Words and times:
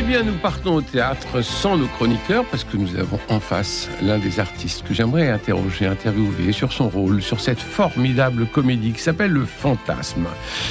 Eh 0.00 0.02
bien, 0.02 0.22
nous 0.22 0.34
partons 0.34 0.76
au 0.76 0.80
théâtre 0.80 1.42
sans 1.42 1.76
nos 1.76 1.88
chroniqueurs 1.88 2.44
parce 2.44 2.62
que 2.62 2.76
nous 2.76 2.94
avons 2.94 3.18
en 3.30 3.40
face 3.40 3.88
l'un 4.00 4.18
des 4.18 4.38
artistes 4.38 4.86
que 4.86 4.94
j'aimerais 4.94 5.28
interroger, 5.28 5.86
interviewer 5.86 6.52
sur 6.52 6.72
son 6.72 6.88
rôle, 6.88 7.20
sur 7.20 7.40
cette 7.40 7.58
formidable 7.58 8.46
comédie 8.46 8.92
qui 8.92 9.00
s'appelle 9.00 9.32
Le 9.32 9.44
Fantasme. 9.44 10.26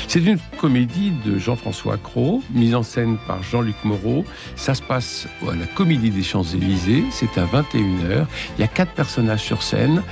C'est 0.08 0.24
une 0.24 0.40
comédie 0.58 1.12
de 1.26 1.38
Jean-François 1.38 1.98
Cros, 1.98 2.42
mise 2.52 2.74
en 2.74 2.84
scène 2.84 3.18
par 3.28 3.44
Jean-Luc 3.44 3.76
Moreau. 3.84 4.24
Ça 4.56 4.74
se 4.74 4.82
passe 4.82 5.28
à 5.46 5.56
la 5.56 5.66
Comédie 5.66 6.10
des 6.10 6.24
Champs-Élysées. 6.24 7.04
C'est 7.12 7.38
à 7.38 7.44
21h. 7.44 8.26
Il 8.58 8.62
y 8.62 8.64
a 8.64 8.68
quatre 8.68 8.94
personnages 8.94 9.44
sur 9.44 9.62
scène. 9.62 10.04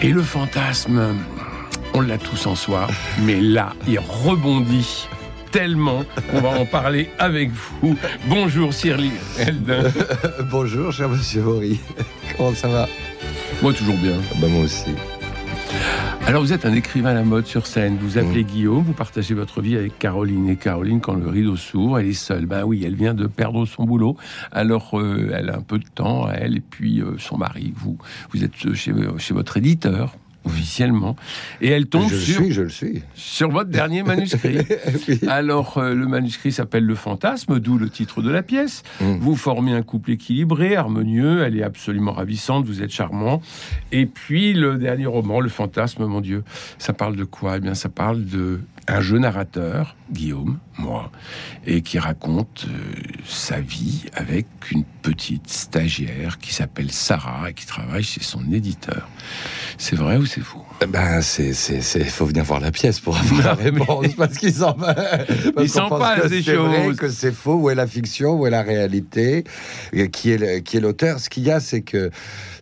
Et 0.00 0.08
le 0.08 0.22
fantasme, 0.22 1.16
on 1.92 2.00
l'a 2.00 2.16
tous 2.16 2.46
en 2.46 2.54
soi, 2.54 2.86
mais 3.20 3.42
là, 3.42 3.74
il 3.86 3.98
rebondit 3.98 5.06
tellement 5.50 6.04
qu'on 6.30 6.40
va 6.40 6.50
en 6.60 6.66
parler 6.66 7.10
avec 7.18 7.50
vous. 7.50 7.96
Bonjour 8.28 8.72
Cyril 8.72 9.12
Eldin. 9.38 9.84
Bonjour 10.50 10.92
cher 10.92 11.08
monsieur 11.08 11.42
Horry. 11.42 11.80
Comment 12.36 12.54
ça 12.54 12.68
va? 12.68 12.88
Moi 13.62 13.72
toujours 13.72 13.96
bien. 13.96 14.16
bah, 14.40 14.46
Moi 14.48 14.64
aussi. 14.64 14.90
Alors 16.26 16.42
vous 16.42 16.52
êtes 16.52 16.66
un 16.66 16.74
écrivain 16.74 17.10
à 17.10 17.14
la 17.14 17.22
mode 17.22 17.46
sur 17.46 17.66
scène, 17.66 17.96
vous 18.00 18.18
appelez 18.18 18.44
Mm. 18.44 18.46
Guillaume, 18.46 18.82
vous 18.84 18.92
partagez 18.92 19.32
votre 19.34 19.62
vie 19.62 19.76
avec 19.76 19.98
Caroline. 19.98 20.48
Et 20.50 20.56
Caroline, 20.56 21.00
quand 21.00 21.14
le 21.14 21.26
rideau 21.28 21.56
s'ouvre, 21.56 21.98
elle 21.98 22.08
est 22.08 22.12
seule. 22.12 22.44
Ben 22.46 22.64
oui, 22.64 22.82
elle 22.86 22.94
vient 22.96 23.14
de 23.14 23.26
perdre 23.26 23.64
son 23.64 23.84
boulot. 23.84 24.16
Alors 24.52 24.98
euh, 24.98 25.30
elle 25.34 25.48
a 25.50 25.56
un 25.56 25.62
peu 25.62 25.78
de 25.78 25.86
temps 25.94 26.28
elle 26.30 26.56
et 26.56 26.60
puis 26.60 27.00
euh, 27.00 27.14
son 27.18 27.38
mari. 27.38 27.72
Vous, 27.74 27.96
vous 28.32 28.44
êtes 28.44 28.54
chez, 28.74 28.92
chez 29.18 29.34
votre 29.34 29.56
éditeur 29.56 30.14
officiellement 30.48 31.16
et 31.60 31.68
elle 31.68 31.86
tombe 31.86 32.08
je 32.08 32.16
sur, 32.16 32.42
suis, 32.42 32.52
je 32.52 32.62
le 32.62 32.68
suis. 32.68 33.02
sur 33.14 33.50
votre 33.50 33.70
dernier 33.70 34.02
manuscrit. 34.02 34.58
Oui. 35.08 35.20
Alors, 35.28 35.78
euh, 35.78 35.94
le 35.94 36.06
manuscrit 36.06 36.52
s'appelle 36.52 36.84
Le 36.84 36.94
Fantasme, 36.94 37.60
d'où 37.60 37.78
le 37.78 37.90
titre 37.90 38.22
de 38.22 38.30
la 38.30 38.42
pièce. 38.42 38.82
Mm. 39.00 39.18
Vous 39.18 39.36
formez 39.36 39.72
un 39.72 39.82
couple 39.82 40.12
équilibré, 40.12 40.76
harmonieux, 40.76 41.42
elle 41.42 41.56
est 41.56 41.62
absolument 41.62 42.12
ravissante, 42.12 42.64
vous 42.64 42.82
êtes 42.82 42.90
charmant. 42.90 43.42
Et 43.92 44.06
puis, 44.06 44.54
le 44.54 44.76
dernier 44.76 45.06
roman, 45.06 45.40
Le 45.40 45.48
Fantasme, 45.48 46.06
mon 46.06 46.20
Dieu, 46.20 46.42
ça 46.78 46.92
parle 46.92 47.16
de 47.16 47.24
quoi? 47.24 47.56
Eh 47.56 47.60
bien, 47.60 47.74
ça 47.74 47.88
parle 47.88 48.24
de 48.24 48.60
un 48.88 49.00
jeu 49.02 49.18
narrateur, 49.18 49.96
Guillaume, 50.10 50.58
moi, 50.78 51.12
et 51.66 51.82
qui 51.82 51.98
raconte 51.98 52.66
euh, 52.68 53.02
sa 53.26 53.60
vie 53.60 54.06
avec 54.14 54.46
une 54.70 54.84
petite 55.02 55.48
stagiaire 55.48 56.38
qui 56.38 56.54
s'appelle 56.54 56.90
Sarah 56.90 57.50
et 57.50 57.54
qui 57.54 57.66
travaille 57.66 58.02
chez 58.02 58.22
son 58.22 58.50
éditeur. 58.50 59.08
C'est 59.76 59.96
vrai 59.96 60.16
ou 60.16 60.24
c'est 60.24 60.37
faux 60.40 60.64
Ben, 60.88 61.20
c'est, 61.22 61.52
c'est, 61.52 61.80
c'est, 61.80 62.04
faut 62.04 62.26
venir 62.26 62.44
voir 62.44 62.60
la 62.60 62.70
pièce 62.70 63.00
pour 63.00 63.16
avoir 63.16 63.42
la 63.42 63.54
réponse, 63.64 64.06
parce 64.16 64.36
qu'ils 64.38 64.54
s'en 64.54 64.76
Ils 65.60 65.68
s'en 65.68 65.88
passent 65.88 66.28
des 66.30 66.42
c'est 66.42 66.54
vrai, 66.54 66.84
choses. 66.86 66.96
que 66.96 67.08
c'est 67.10 67.32
faux, 67.32 67.54
où 67.54 67.70
est 67.70 67.74
la 67.74 67.86
fiction, 67.86 68.34
où 68.38 68.46
est 68.46 68.50
la 68.50 68.62
réalité, 68.62 69.44
et 69.92 70.10
qui 70.10 70.30
est, 70.32 70.38
le- 70.38 70.58
qui 70.60 70.76
est 70.76 70.80
l'auteur. 70.80 71.18
Ce 71.20 71.28
qu'il 71.30 71.44
y 71.44 71.50
a, 71.50 71.60
c'est 71.60 71.82
que 71.82 72.10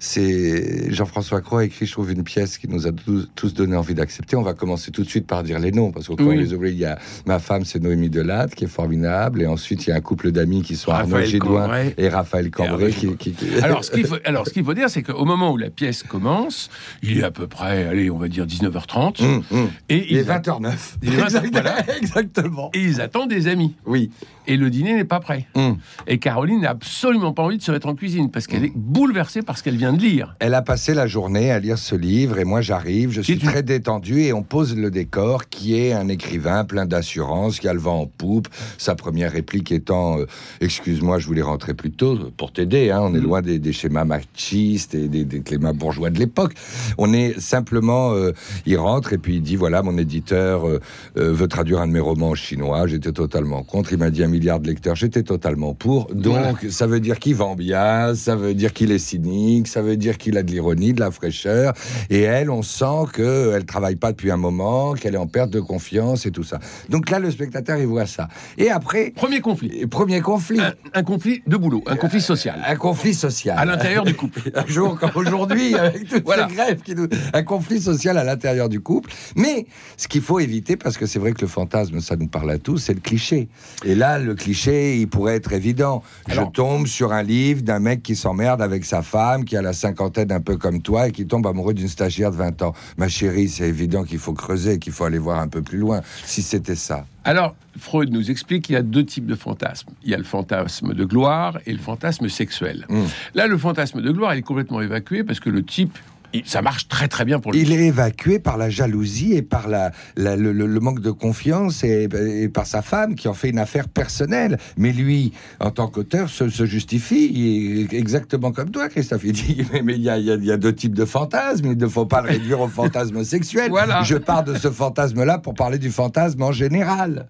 c'est 0.00 0.92
Jean-François 0.92 1.40
Croix 1.40 1.60
a 1.60 1.64
écrit, 1.64 1.86
je 1.86 1.92
trouve, 1.92 2.10
une 2.12 2.22
pièce 2.22 2.58
qui 2.58 2.68
nous 2.68 2.86
a 2.86 2.92
tous, 2.92 3.28
tous 3.34 3.54
donné 3.54 3.76
envie 3.76 3.94
d'accepter. 3.94 4.36
On 4.36 4.42
va 4.42 4.54
commencer 4.54 4.90
tout 4.90 5.02
de 5.02 5.08
suite 5.08 5.26
par 5.26 5.42
dire 5.42 5.58
les 5.58 5.72
noms, 5.72 5.90
parce 5.90 6.06
qu'on 6.06 6.16
Oui. 6.18 6.36
les 6.38 6.52
oublie. 6.52 6.70
Il 6.70 6.78
y 6.78 6.84
a 6.84 6.98
ma 7.26 7.38
femme, 7.38 7.64
c'est 7.64 7.82
Noémie 7.82 8.10
Delatte, 8.10 8.54
qui 8.54 8.64
est 8.64 8.68
formidable, 8.68 9.42
et 9.42 9.46
ensuite 9.46 9.86
il 9.86 9.90
y 9.90 9.92
a 9.92 9.96
un 9.96 10.00
couple 10.00 10.32
d'amis 10.32 10.62
qui 10.62 10.76
sont 10.76 10.90
Arnaud 10.90 11.14
Raphaël 11.14 11.28
Gidouin 11.30 11.62
Cambray. 11.62 11.94
et 11.98 12.08
Raphaël 12.08 12.50
qui, 12.50 13.16
qui- 13.16 13.32
qui- 13.32 13.58
Alors, 13.62 13.84
ce 13.84 13.90
qu'il 13.90 14.06
faut, 14.06 14.16
alors, 14.24 14.46
ce 14.46 14.52
qu'il 14.52 14.64
faut 14.64 14.74
dire, 14.74 14.90
c'est 14.90 15.02
qu'au 15.02 15.24
moment 15.24 15.52
où 15.52 15.56
la 15.56 15.70
pièce 15.70 16.02
commence, 16.02 16.68
il 17.02 17.18
est 17.18 17.24
à 17.24 17.30
peu 17.30 17.46
près, 17.46 17.55
allez, 17.64 18.10
on 18.10 18.18
va 18.18 18.28
dire 18.28 18.46
19h30, 18.46 19.22
Hum, 19.22 19.42
hum. 19.50 19.68
et, 19.88 20.06
Il 20.10 20.16
est 20.18 20.22
ils 20.22 20.30
a- 20.30 20.38
20h09. 20.38 20.96
Il 21.02 21.14
est 21.14 21.16
20h, 21.16 21.50
voilà. 21.52 21.76
Exactement. 22.00 22.70
et 22.74 22.80
ils 22.82 23.00
attendent 23.00 23.30
des 23.30 23.48
amis. 23.48 23.74
Oui. 23.86 24.10
Et 24.48 24.56
le 24.56 24.70
dîner 24.70 24.94
n'est 24.94 25.04
pas 25.04 25.18
prêt. 25.20 25.46
Hum. 25.56 25.78
Et 26.06 26.18
Caroline 26.18 26.60
n'a 26.60 26.70
absolument 26.70 27.32
pas 27.32 27.42
envie 27.42 27.58
de 27.58 27.62
se 27.62 27.72
mettre 27.72 27.88
en 27.88 27.94
cuisine 27.96 28.30
parce 28.30 28.46
qu'elle 28.46 28.64
est 28.64 28.72
bouleversée 28.76 29.42
par 29.42 29.58
ce 29.58 29.62
qu'elle 29.64 29.76
vient 29.76 29.92
de 29.92 30.00
lire. 30.00 30.36
Elle 30.38 30.54
a 30.54 30.62
passé 30.62 30.94
la 30.94 31.06
journée 31.08 31.50
à 31.50 31.58
lire 31.58 31.78
ce 31.78 31.96
livre 31.96 32.38
et 32.38 32.44
moi 32.44 32.60
j'arrive, 32.60 33.10
je 33.10 33.20
suis 33.20 33.38
très 33.38 33.62
détendu 33.64 34.20
et 34.20 34.32
on 34.32 34.42
pose 34.44 34.76
le 34.76 34.90
décor 34.90 35.48
qui 35.48 35.76
est 35.78 35.92
un 35.92 36.08
écrivain 36.08 36.64
plein 36.64 36.86
d'assurance, 36.86 37.58
qui 37.58 37.66
a 37.66 37.72
le 37.72 37.80
vent 37.80 38.00
en 38.02 38.06
poupe. 38.06 38.48
Sa 38.78 38.94
première 38.94 39.32
réplique 39.32 39.72
étant 39.72 40.18
euh, 40.20 40.26
Excuse-moi, 40.60 41.18
je 41.18 41.26
voulais 41.26 41.42
rentrer 41.42 41.74
plus 41.74 41.90
tôt 41.90 42.30
pour 42.36 42.52
t'aider. 42.52 42.90
hein. 42.90 43.00
On 43.02 43.14
est 43.14 43.20
loin 43.20 43.42
des, 43.42 43.58
des 43.58 43.72
schémas 43.72 44.04
machistes 44.04 44.94
et 44.94 45.08
des, 45.08 45.24
des 45.24 45.40
clémats 45.40 45.72
bourgeois 45.72 46.10
de 46.10 46.18
l'époque. 46.18 46.54
On 46.98 47.12
est 47.12 47.38
simplement, 47.46 48.12
euh, 48.12 48.32
il 48.66 48.76
rentre 48.78 49.12
et 49.12 49.18
puis 49.18 49.36
il 49.36 49.42
dit 49.42 49.56
Voilà, 49.56 49.82
mon 49.82 49.96
éditeur 49.98 50.66
euh, 50.68 50.80
euh, 51.16 51.32
veut 51.32 51.48
traduire 51.48 51.80
un 51.80 51.86
de 51.86 51.92
mes 51.92 52.00
romans 52.00 52.30
en 52.30 52.34
chinois. 52.34 52.86
J'étais 52.86 53.12
totalement 53.12 53.62
contre. 53.62 53.92
Il 53.92 53.98
m'a 53.98 54.10
dit 54.10 54.22
un 54.24 54.28
milliard 54.28 54.60
de 54.60 54.66
lecteurs. 54.66 54.96
J'étais 54.96 55.22
totalement 55.22 55.74
pour. 55.74 56.06
Donc, 56.12 56.34
Voilà. 56.34 56.52
ça 56.70 56.86
veut 56.86 57.00
dire 57.00 57.18
qu'il 57.18 57.34
vend 57.36 57.54
bien, 57.54 58.14
ça 58.14 58.36
veut 58.36 58.54
dire 58.54 58.72
qu'il 58.72 58.90
est 58.92 58.98
cynique, 58.98 59.68
ça 59.68 59.82
veut 59.82 59.96
dire 59.96 60.18
qu'il 60.18 60.36
a 60.36 60.42
de 60.42 60.50
l'ironie, 60.50 60.92
de 60.92 61.00
la 61.00 61.10
fraîcheur. 61.10 61.72
Et 62.10 62.20
elle, 62.22 62.50
on 62.50 62.62
sent 62.62 63.06
qu'elle 63.14 63.64
travaille 63.64 63.96
pas 63.96 64.12
depuis 64.12 64.30
un 64.30 64.36
moment, 64.36 64.94
qu'elle 64.94 65.14
est 65.14 65.18
en 65.18 65.26
perte 65.26 65.50
de 65.50 65.60
confiance 65.60 66.26
et 66.26 66.30
tout 66.30 66.44
ça. 66.44 66.58
Donc 66.88 67.10
là, 67.10 67.18
le 67.18 67.30
spectateur, 67.30 67.78
il 67.78 67.86
voit 67.86 68.06
ça. 68.06 68.28
Et 68.58 68.70
après, 68.70 69.12
Premier 69.14 69.40
conflit. 69.40 69.86
premier 69.86 70.20
conflit. 70.20 70.60
Un, 70.60 70.72
un 70.94 71.02
conflit 71.02 71.42
de 71.46 71.56
boulot, 71.56 71.82
un 71.86 71.96
conflit 71.96 72.20
social. 72.20 72.60
Un 72.66 72.76
conflit 72.76 73.14
social. 73.14 73.56
À 73.58 73.64
l'intérieur 73.64 74.04
du 74.04 74.14
couple. 74.14 74.40
Un 74.54 74.66
jour 74.66 74.98
comme 74.98 75.10
aujourd'hui, 75.14 75.74
avec 75.74 76.08
toutes 76.08 76.24
Voilà. 76.24 76.48
ces 76.48 76.54
grèves, 76.54 76.80
qui 76.82 76.94
nous... 76.94 77.06
un 77.36 77.42
conflit 77.42 77.80
social 77.80 78.16
à 78.18 78.24
l'intérieur 78.24 78.68
du 78.68 78.80
couple. 78.80 79.10
Mais 79.36 79.66
ce 79.96 80.08
qu'il 80.08 80.22
faut 80.22 80.40
éviter, 80.40 80.76
parce 80.76 80.96
que 80.96 81.06
c'est 81.06 81.18
vrai 81.18 81.32
que 81.32 81.42
le 81.42 81.46
fantasme, 81.46 82.00
ça 82.00 82.16
nous 82.16 82.28
parle 82.28 82.50
à 82.50 82.58
tous, 82.58 82.78
c'est 82.78 82.94
le 82.94 83.00
cliché. 83.00 83.48
Et 83.84 83.94
là, 83.94 84.18
le 84.18 84.34
cliché, 84.34 84.98
il 84.98 85.08
pourrait 85.08 85.36
être 85.36 85.52
évident. 85.52 86.02
Alors- 86.28 86.46
Je 86.46 86.50
tombe 86.52 86.86
sur 86.86 87.12
un 87.12 87.22
livre 87.22 87.62
d'un 87.62 87.78
mec 87.78 88.02
qui 88.02 88.16
s'emmerde 88.16 88.62
avec 88.62 88.84
sa 88.84 89.02
femme, 89.02 89.44
qui 89.44 89.56
a 89.56 89.62
la 89.62 89.72
cinquantaine 89.72 90.32
un 90.32 90.40
peu 90.40 90.56
comme 90.56 90.80
toi, 90.80 91.08
et 91.08 91.12
qui 91.12 91.26
tombe 91.26 91.46
amoureux 91.46 91.74
d'une 91.74 91.88
stagiaire 91.88 92.30
de 92.30 92.36
20 92.36 92.62
ans. 92.62 92.72
Ma 92.96 93.08
chérie, 93.08 93.48
c'est 93.48 93.68
évident 93.68 94.04
qu'il 94.04 94.18
faut 94.18 94.32
creuser, 94.32 94.78
qu'il 94.78 94.92
faut 94.92 95.04
aller 95.04 95.18
voir 95.18 95.40
un 95.40 95.48
peu 95.48 95.62
plus 95.62 95.78
loin, 95.78 96.00
si 96.24 96.42
c'était 96.42 96.74
ça. 96.74 97.04
Alors, 97.24 97.56
Freud 97.78 98.10
nous 98.12 98.30
explique 98.30 98.64
qu'il 98.64 98.74
y 98.74 98.78
a 98.78 98.82
deux 98.82 99.04
types 99.04 99.26
de 99.26 99.34
fantasmes. 99.34 99.90
Il 100.04 100.10
y 100.10 100.14
a 100.14 100.16
le 100.16 100.22
fantasme 100.24 100.94
de 100.94 101.04
gloire 101.04 101.58
et 101.66 101.72
le 101.72 101.78
fantasme 101.78 102.28
sexuel. 102.28 102.86
Mm. 102.88 103.02
Là, 103.34 103.46
le 103.48 103.58
fantasme 103.58 104.00
de 104.00 104.10
gloire, 104.12 104.34
il 104.34 104.38
est 104.38 104.42
complètement 104.42 104.80
évacué 104.80 105.24
parce 105.24 105.40
que 105.40 105.50
le 105.50 105.64
type, 105.64 105.98
ça 106.44 106.62
marche 106.62 106.88
très 106.88 107.08
très 107.08 107.24
bien 107.24 107.40
pour 107.40 107.52
lui. 107.52 107.60
Il 107.62 107.72
est 107.72 107.86
évacué 107.86 108.38
par 108.38 108.56
la 108.56 108.68
jalousie 108.70 109.34
et 109.34 109.42
par 109.42 109.68
la, 109.68 109.92
la- 110.16 110.36
le, 110.36 110.52
le- 110.52 110.66
le 110.66 110.80
manque 110.80 111.00
de 111.00 111.10
confiance 111.10 111.82
et, 111.84 112.08
et 112.12 112.48
par 112.48 112.66
sa 112.66 112.82
femme 112.82 113.14
qui 113.14 113.28
en 113.28 113.34
fait 113.34 113.48
une 113.50 113.58
affaire 113.58 113.88
personnelle. 113.88 114.58
Mais 114.76 114.92
lui, 114.92 115.32
en 115.60 115.70
tant 115.70 115.88
qu'auteur, 115.88 116.28
se, 116.28 116.48
se 116.48 116.66
justifie 116.66 117.30
il 117.32 117.80
est 117.94 117.98
exactement 117.98 118.52
comme 118.52 118.70
toi, 118.70 118.88
Christophe. 118.88 119.22
Il 119.24 119.32
dit 119.32 119.66
mais 119.72 119.82
mais 119.82 119.94
il 119.94 120.00
y, 120.02 120.04
y 120.46 120.52
a 120.52 120.56
deux 120.56 120.74
types 120.74 120.94
de 120.94 121.04
fantasmes. 121.04 121.66
Il 121.72 121.78
ne 121.78 121.86
faut 121.88 122.06
pas 122.06 122.20
le 122.22 122.28
réduire 122.28 122.60
au 122.60 122.68
fantasme 122.68 123.24
sexuel. 123.24 123.70
Voilà. 123.70 124.02
Je 124.02 124.16
pars 124.16 124.44
de 124.44 124.54
ce 124.54 124.70
fantasme-là 124.70 125.38
pour 125.38 125.54
parler 125.54 125.78
du 125.78 125.90
fantasme 125.90 126.42
en 126.42 126.52
général. 126.52 127.26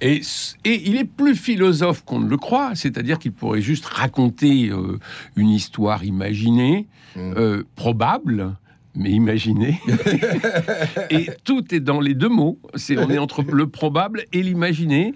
Et, 0.00 0.20
et 0.64 0.88
il 0.88 0.96
est 0.96 1.04
plus 1.04 1.34
philosophe 1.34 2.04
qu'on 2.04 2.20
ne 2.20 2.28
le 2.28 2.36
croit, 2.36 2.72
c'est-à-dire 2.74 3.18
qu'il 3.18 3.32
pourrait 3.32 3.60
juste 3.62 3.84
raconter 3.86 4.68
euh, 4.70 4.98
une 5.36 5.50
histoire 5.50 6.04
imaginée, 6.04 6.86
Mm. 7.16 7.32
euh, 7.38 7.62
probable, 7.74 8.54
mais 8.94 9.10
imaginée. 9.10 9.80
et 11.10 11.28
tout 11.44 11.74
est 11.74 11.80
dans 11.80 12.00
les 12.00 12.14
deux 12.14 12.28
mots. 12.28 12.58
C'est, 12.74 12.98
on 12.98 13.08
est 13.10 13.18
entre 13.18 13.42
le 13.42 13.66
probable 13.68 14.24
et 14.32 14.42
l'imaginé. 14.42 15.14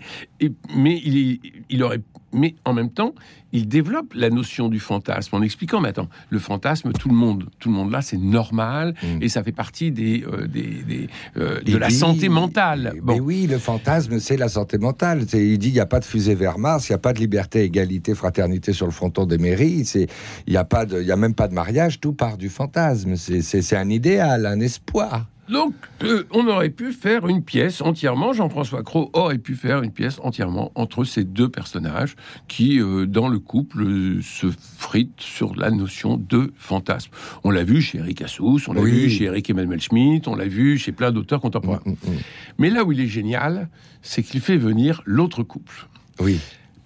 Mais 0.74 1.00
il, 1.04 1.16
est- 1.18 1.40
il 1.68 1.82
aurait, 1.82 2.00
mais 2.32 2.54
en 2.64 2.72
même 2.72 2.90
temps, 2.90 3.14
il 3.54 3.68
développe 3.68 4.14
la 4.14 4.30
notion 4.30 4.68
du 4.70 4.80
fantasme 4.80 5.36
en 5.36 5.42
expliquant, 5.42 5.80
mais 5.80 5.90
attends, 5.90 6.08
le 6.30 6.38
fantasme, 6.38 6.92
tout 6.92 7.08
le 7.10 7.14
monde, 7.14 7.44
tout 7.58 7.68
le 7.68 7.74
monde 7.74 7.90
là, 7.90 8.00
c'est 8.00 8.16
normal 8.16 8.94
Mm. 9.02 9.22
et 9.22 9.28
ça 9.28 9.42
fait 9.42 9.52
partie 9.52 9.90
des, 9.92 10.24
euh, 10.26 10.46
des, 10.46 10.82
des, 10.86 11.08
euh, 11.36 11.60
de 11.60 11.76
la 11.76 11.88
dit- 11.88 11.94
santé 11.94 12.28
mentale. 12.30 12.92
Mais 12.94 13.00
Bon. 13.00 13.20
oui, 13.20 13.46
le 13.46 13.58
fantasme, 13.58 14.18
c'est 14.20 14.36
la 14.38 14.48
santé 14.48 14.78
mentale. 14.78 15.24
C'est- 15.28 15.46
Il 15.46 15.58
dit 15.58 15.68
il 15.68 15.74
n'y 15.74 15.80
a 15.80 15.86
pas 15.86 16.00
de 16.00 16.04
fusée 16.06 16.34
vers 16.34 16.58
Mars, 16.58 16.88
il 16.88 16.92
n'y 16.92 16.96
a 16.96 16.98
pas 16.98 17.12
de 17.12 17.18
liberté, 17.18 17.62
égalité, 17.62 18.14
fraternité 18.14 18.72
sur 18.72 18.86
le 18.86 18.92
fronton 18.92 19.26
des 19.26 19.38
mairies. 19.38 19.84
Il 19.94 20.06
n'y 20.48 20.56
a, 20.56 20.64
pas 20.64 20.86
de- 20.86 21.02
y 21.02 21.12
a 21.12 21.16
même 21.16 21.34
pas 21.34 21.48
de 21.48 21.54
mariage, 21.54 22.00
tout 22.00 22.12
part 22.14 22.38
du 22.38 22.48
fantasme. 22.48 23.16
C'est 23.16 23.76
un 23.76 23.90
idéal, 23.90 24.46
un 24.46 24.60
espoir. 24.60 25.26
Donc, 25.48 25.74
euh, 26.04 26.24
on 26.30 26.46
aurait 26.46 26.70
pu 26.70 26.92
faire 26.92 27.26
une 27.26 27.42
pièce 27.42 27.80
entièrement, 27.80 28.32
Jean-François 28.32 28.82
Cros 28.84 29.10
aurait 29.12 29.38
pu 29.38 29.54
faire 29.56 29.82
une 29.82 29.90
pièce 29.92 30.18
entièrement 30.22 30.70
entre 30.76 31.04
ces 31.04 31.24
deux 31.24 31.48
personnages 31.48 32.14
qui, 32.48 32.80
euh, 32.80 33.06
dans 33.06 33.28
le 33.28 33.38
couple, 33.40 33.82
euh, 33.82 34.22
se 34.22 34.46
fritent 34.78 35.20
sur 35.20 35.54
la 35.56 35.70
notion 35.70 36.16
de 36.16 36.52
fantasme. 36.56 37.10
On 37.42 37.50
l'a 37.50 37.64
vu 37.64 37.82
chez 37.82 37.98
Eric 37.98 38.22
Assous, 38.22 38.60
on 38.68 38.72
l'a 38.72 38.80
Oui. 38.82 38.92
vu 38.92 39.10
chez 39.10 39.24
Eric 39.24 39.50
Emmanuel 39.50 39.80
Schmitt, 39.80 40.28
on 40.28 40.36
l'a 40.36 40.46
vu 40.46 40.78
chez 40.78 40.92
plein 40.92 41.10
d'auteurs 41.10 41.40
contemporains. 41.40 41.82
Mm, 41.84 41.90
mm, 41.90 41.94
mm. 42.12 42.18
Mais 42.58 42.70
là 42.70 42.84
où 42.84 42.92
il 42.92 43.00
est 43.00 43.08
génial, 43.08 43.68
c'est 44.00 44.22
qu'il 44.22 44.40
fait 44.40 44.56
venir 44.56 45.02
l'autre 45.06 45.42
couple. 45.42 45.88
Oui. 46.20 46.38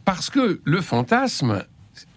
Parce 0.07 0.31
que 0.31 0.61
le 0.65 0.81
fantasme, 0.81 1.63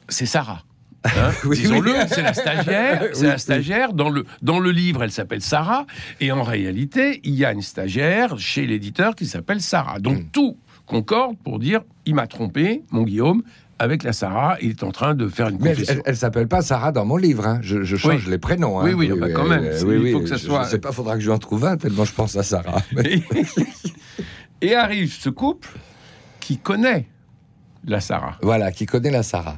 c'est 0.07 0.25
Sarah. 0.25 0.63
Hein, 1.05 1.31
Oui, 1.45 1.57
Disons-le, 1.57 1.91
oui. 1.93 1.97
c'est 2.09 2.21
la 2.21 2.33
stagiaire. 2.33 3.01
C'est 3.13 3.21
Oui, 3.21 3.27
la 3.27 3.33
oui. 3.35 3.39
stagiaire. 3.39 3.93
Dans 3.93 4.09
le, 4.09 4.25
dans 4.41 4.59
le 4.59 4.71
livre, 4.71 5.03
elle 5.03 5.11
s'appelle 5.11 5.41
Sarah. 5.41 5.85
Et 6.19 6.31
en 6.31 6.43
réalité, 6.43 7.21
il 7.23 7.35
y 7.35 7.45
a 7.45 7.51
une 7.53 7.61
stagiaire 7.61 8.37
chez 8.37 8.65
l'éditeur 8.67 9.15
qui 9.15 9.25
s'appelle 9.25 9.61
Sarah. 9.61 9.99
Donc 9.99 10.17
Mm. 10.19 10.25
tout 10.31 10.57
concorde 10.85 11.37
pour 11.43 11.59
dire 11.59 11.81
il 12.05 12.15
m'a 12.15 12.27
trompé, 12.27 12.83
mon 12.91 13.03
Guillaume, 13.03 13.43
avec 13.77 14.03
la 14.03 14.11
Sarah. 14.11 14.57
Il 14.61 14.71
est 14.71 14.83
en 14.83 14.91
train 14.91 15.13
de 15.15 15.29
faire 15.29 15.47
une 15.47 15.57
Mais 15.61 15.69
elle, 15.69 15.75
confession. 15.77 15.93
elle- 15.95 16.01
elle 16.05 16.17
s'appelle 16.17 16.47
pas 16.49 16.61
Sarah 16.61 16.91
dans 16.91 17.05
mon 17.05 17.15
livre. 17.15 17.45
hein. 17.47 17.59
Je, 17.61 17.83
je 17.83 17.95
change 17.95 18.25
Oui. 18.25 18.31
les 18.31 18.37
prénoms. 18.37 18.79
hein. 18.81 18.83
Oui, 18.85 18.93
oui, 18.93 19.11
bah, 19.17 19.27
quand 19.33 19.45
même. 19.47 19.63
oui, 19.63 19.95
il 19.95 19.99
oui, 19.99 20.11
faut 20.11 20.19
que 20.19 20.27
ça 20.27 20.35
je- 20.35 20.45
soit- 20.45 20.63
Je 20.65 20.69
sais 20.71 20.79
pas, 20.79 20.91
faudra 20.91 21.13
que 21.15 21.21
je 21.21 21.27
lui 21.27 21.33
en 21.33 21.37
trouve 21.39 21.63
un 21.65 21.77
tellement 21.77 22.03
je 22.03 22.13
pense 22.13 22.35
à 22.35 22.43
Sarah. 22.43 22.81
Et 24.61 24.75
arrive 24.75 25.13
ce 25.13 25.29
couple 25.29 25.69
qui 26.41 26.57
connaît 26.57 27.07
la 27.85 28.01
Sarah. 28.01 28.37
voilà, 28.41 28.71
qui 28.71 28.85
connaît 28.85 29.11
la 29.11 29.23
Sarah. 29.23 29.57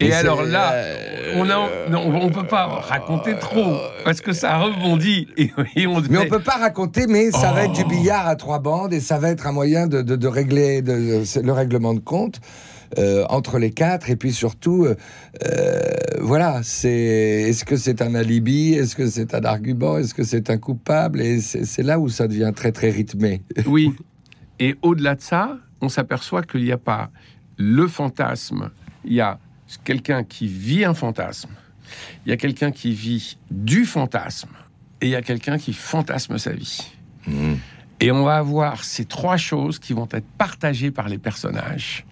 Et 0.00 0.12
alors 0.12 0.44
là, 0.44 0.72
euh, 0.74 1.34
on 1.36 1.50
a, 1.50 1.88
non, 1.90 2.02
on 2.22 2.30
peut 2.30 2.46
pas 2.46 2.66
raconter 2.66 3.34
trop 3.38 3.76
parce 4.04 4.20
que 4.20 4.32
ça 4.32 4.58
rebondit 4.58 5.26
et, 5.36 5.50
et 5.74 5.86
on. 5.88 6.00
Mais 6.08 6.18
on 6.18 6.26
peut 6.28 6.38
pas 6.38 6.56
raconter, 6.58 7.06
mais 7.08 7.30
ça 7.32 7.52
va 7.52 7.64
être 7.64 7.72
du 7.72 7.82
Oh. 7.84 7.88
billard 7.88 8.28
à 8.28 8.36
trois 8.36 8.60
bandes 8.60 8.92
et 8.92 9.00
ça 9.00 9.18
va 9.18 9.30
être 9.30 9.46
un 9.48 9.52
moyen 9.52 9.88
de, 9.88 10.02
de- 10.02 10.14
de 10.16 10.28
régler 10.28 10.82
de- 10.82 11.22
le 11.42 11.52
règlement 11.52 11.94
de 11.94 11.98
compte 11.98 12.40
euh, 12.96 13.24
entre 13.28 13.58
les 13.58 13.72
quatre. 13.72 14.08
Et 14.08 14.14
puis 14.16 14.32
surtout, 14.32 14.84
euh, 14.84 14.94
euh, 15.46 15.80
voilà, 16.20 16.60
c'est 16.62 16.88
est-ce 17.48 17.64
que 17.64 17.76
c'est 17.76 18.00
un 18.00 18.14
alibi, 18.14 18.74
est-ce 18.74 18.94
que 18.94 19.08
c'est 19.08 19.34
un 19.34 19.44
argument, 19.44 19.98
est-ce 19.98 20.14
que 20.14 20.22
c'est 20.22 20.48
un 20.48 20.58
coupable 20.58 21.20
Et 21.20 21.40
c'est 21.40 21.64
c'est 21.64 21.82
là 21.82 21.98
où 21.98 22.08
ça 22.08 22.28
devient 22.28 22.52
très 22.54 22.70
très 22.72 22.90
rythmé. 22.90 23.42
Oui. 23.66 23.92
Et 24.60 24.76
au-delà 24.82 25.16
de 25.16 25.20
ça, 25.22 25.56
on 25.80 25.88
s'aperçoit 25.88 26.42
qu'il 26.42 26.62
n'y 26.64 26.72
a 26.72 26.78
pas 26.78 27.10
le 27.56 27.86
fantasme. 27.88 28.70
Il 29.04 29.12
y 29.14 29.20
a 29.20 29.38
quelqu'un 29.84 30.24
qui 30.24 30.46
vit 30.46 30.84
un 30.84 30.94
fantasme. 30.94 31.50
Il 32.26 32.30
y 32.30 32.32
a 32.32 32.36
quelqu'un 32.36 32.70
qui 32.70 32.92
vit 32.92 33.38
du 33.50 33.84
fantasme. 33.84 34.50
Et 35.00 35.06
il 35.06 35.10
y 35.10 35.16
a 35.16 35.22
quelqu'un 35.22 35.58
qui 35.58 35.72
fantasme 35.72 36.38
sa 36.38 36.52
vie. 36.52 36.92
Et 38.00 38.12
on 38.12 38.24
va 38.24 38.36
avoir 38.36 38.84
ces 38.84 39.04
trois 39.04 39.36
choses 39.36 39.78
qui 39.78 39.92
vont 39.92 40.08
être 40.12 40.26
partagées 40.38 40.90
par 40.90 41.08
les 41.08 41.18
personnages 41.18 42.04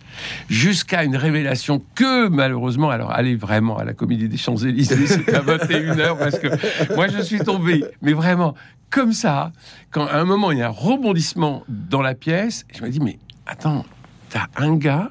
jusqu'à 0.49 1.05
une 1.05 1.17
révélation 1.17 1.83
que 1.95 2.29
malheureusement, 2.29 2.91
alors 2.91 3.11
allez 3.13 3.37
vraiment 3.37 3.79
à 3.79 3.85
la 3.85 3.93
Comédie 3.93 4.29
des 4.29 4.37
Champs-Élysées, 4.37 5.07
c'est 5.07 5.35
à 5.35 5.43
21h 5.43 6.19
parce 6.19 6.39
que 6.39 6.95
moi 6.95 7.09
je 7.09 7.21
suis 7.21 7.39
tombé, 7.39 7.85
mais 8.03 8.15
vraiment 8.15 8.55
comme 8.91 9.13
ça, 9.13 9.53
quand 9.91 10.07
à 10.07 10.17
un 10.17 10.25
moment 10.25 10.53
il 10.53 10.59
y 10.59 10.63
a 10.63 10.69
un 10.69 10.71
rebondissement 10.71 11.65
dans 11.69 12.03
la 12.03 12.15
pièce, 12.15 12.67
je 12.75 12.83
me 12.83 12.89
dis 12.89 13.01
mais 13.01 13.19
attends, 13.47 13.85
t'as 14.31 14.47
un 14.57 14.77
gars, 14.77 15.11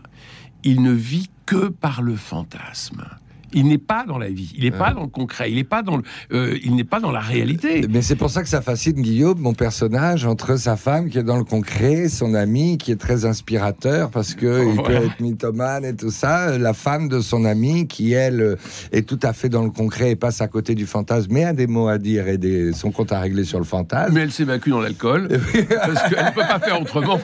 il 0.66 0.82
ne 0.82 0.92
vit 0.92 1.30
que 1.46 1.68
par 1.70 2.02
le 2.02 2.16
fantasme. 2.16 3.06
Il 3.54 3.68
n'est 3.68 3.78
pas 3.78 4.06
dans 4.08 4.18
la 4.18 4.30
vie, 4.30 4.54
il 4.58 4.64
n'est 4.64 4.72
pas 4.72 4.94
dans 4.94 5.04
le 5.04 5.08
concret, 5.08 5.50
il 5.50 5.56
n'est 5.56 5.64
pas 5.64 5.82
dans 5.82 5.98
le, 5.98 6.04
euh, 6.34 6.58
il 6.64 6.76
n'est 6.76 6.84
pas 6.84 7.00
dans 7.00 7.12
la 7.12 7.20
réalité. 7.20 7.86
Mais 7.90 8.02
c'est 8.02 8.16
pour 8.16 8.30
ça 8.30 8.44
que 8.44 8.50
ça 8.50 8.62
fascine 8.62 9.02
Guillaume, 9.02 9.40
mon 9.40 9.54
personnage, 9.54 10.26
entre 10.26 10.58
sa 10.58 10.76
femme 10.76 11.10
qui 11.10 11.18
est 11.18 11.24
dans 11.24 11.38
le 11.38 11.44
concret, 11.44 12.10
son 12.10 12.34
ami 12.34 12.78
qui 12.78 12.92
est 12.92 13.00
très 13.00 13.26
inspirateur 13.26 14.10
parce 14.10 14.34
que 14.34 14.72
il 14.74 14.82
peut 14.82 14.94
être 14.94 15.20
mythomane 15.20 15.86
et 15.86 15.96
tout 15.96 16.12
ça, 16.12 16.58
la 16.58 16.74
femme 16.74 17.08
de 17.10 17.20
son 17.20 17.46
ami 17.46 17.88
qui 17.88 18.14
elle 18.14 18.42
euh, 18.42 18.56
est 18.92 19.08
tout 19.08 19.20
à 19.24 19.34
fait 19.34 19.50
dans 19.50 19.64
le 19.64 19.72
concret 19.72 20.12
et 20.12 20.16
passe 20.16 20.42
à 20.42 20.48
côté 20.48 20.76
du 20.76 20.86
fantasme, 20.86 21.32
mais 21.32 21.44
a 21.44 21.54
des 21.54 21.68
mots 21.68 21.88
à 21.88 21.98
dire 21.98 22.28
et 22.28 22.38
des, 22.38 22.74
son 22.74 22.92
compte 22.92 23.12
à 23.12 23.20
régler 23.20 23.44
sur 23.44 23.60
le 23.60 23.66
fantasme. 23.66 24.14
Mais 24.14 24.22
elle 24.22 24.32
s'évacue 24.32 24.70
dans 24.70 24.82
l'alcool 24.82 25.28
parce 25.86 26.10
qu'elle 26.10 26.26
ne 26.26 26.32
peut 26.32 26.42
pas 26.42 26.60
faire 26.60 26.82
autrement. 26.82 27.20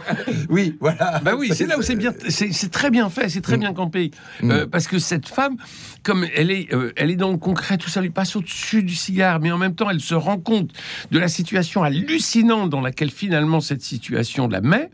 Oui, 0.49 0.77
voilà. 0.79 1.21
Bah 1.23 1.33
oui, 1.37 1.51
c'est 1.53 1.65
là 1.65 1.77
où 1.77 1.81
c'est 1.81 1.95
bien, 1.95 2.13
c'est 2.29 2.71
très 2.71 2.89
bien 2.89 3.09
fait, 3.09 3.29
c'est 3.29 3.41
très 3.41 3.57
bien 3.57 3.73
campé, 3.73 4.11
Euh, 4.43 4.65
parce 4.67 4.87
que 4.87 4.99
cette 4.99 5.27
femme, 5.27 5.57
comme 6.11 6.27
elle 6.35 6.51
est, 6.51 6.73
euh, 6.73 6.91
elle 6.97 7.09
est 7.09 7.15
dans 7.15 7.31
le 7.31 7.37
concret, 7.37 7.77
tout 7.77 7.89
ça 7.89 8.01
lui 8.01 8.09
passe 8.09 8.35
au-dessus 8.35 8.83
du 8.83 8.95
cigare, 8.95 9.39
mais 9.39 9.49
en 9.49 9.57
même 9.57 9.75
temps, 9.75 9.89
elle 9.89 10.01
se 10.01 10.13
rend 10.13 10.37
compte 10.37 10.71
de 11.09 11.19
la 11.19 11.29
situation 11.29 11.83
hallucinante 11.83 12.69
dans 12.69 12.81
laquelle 12.81 13.11
finalement 13.11 13.61
cette 13.61 13.81
situation 13.81 14.49
la 14.49 14.59
met. 14.59 14.89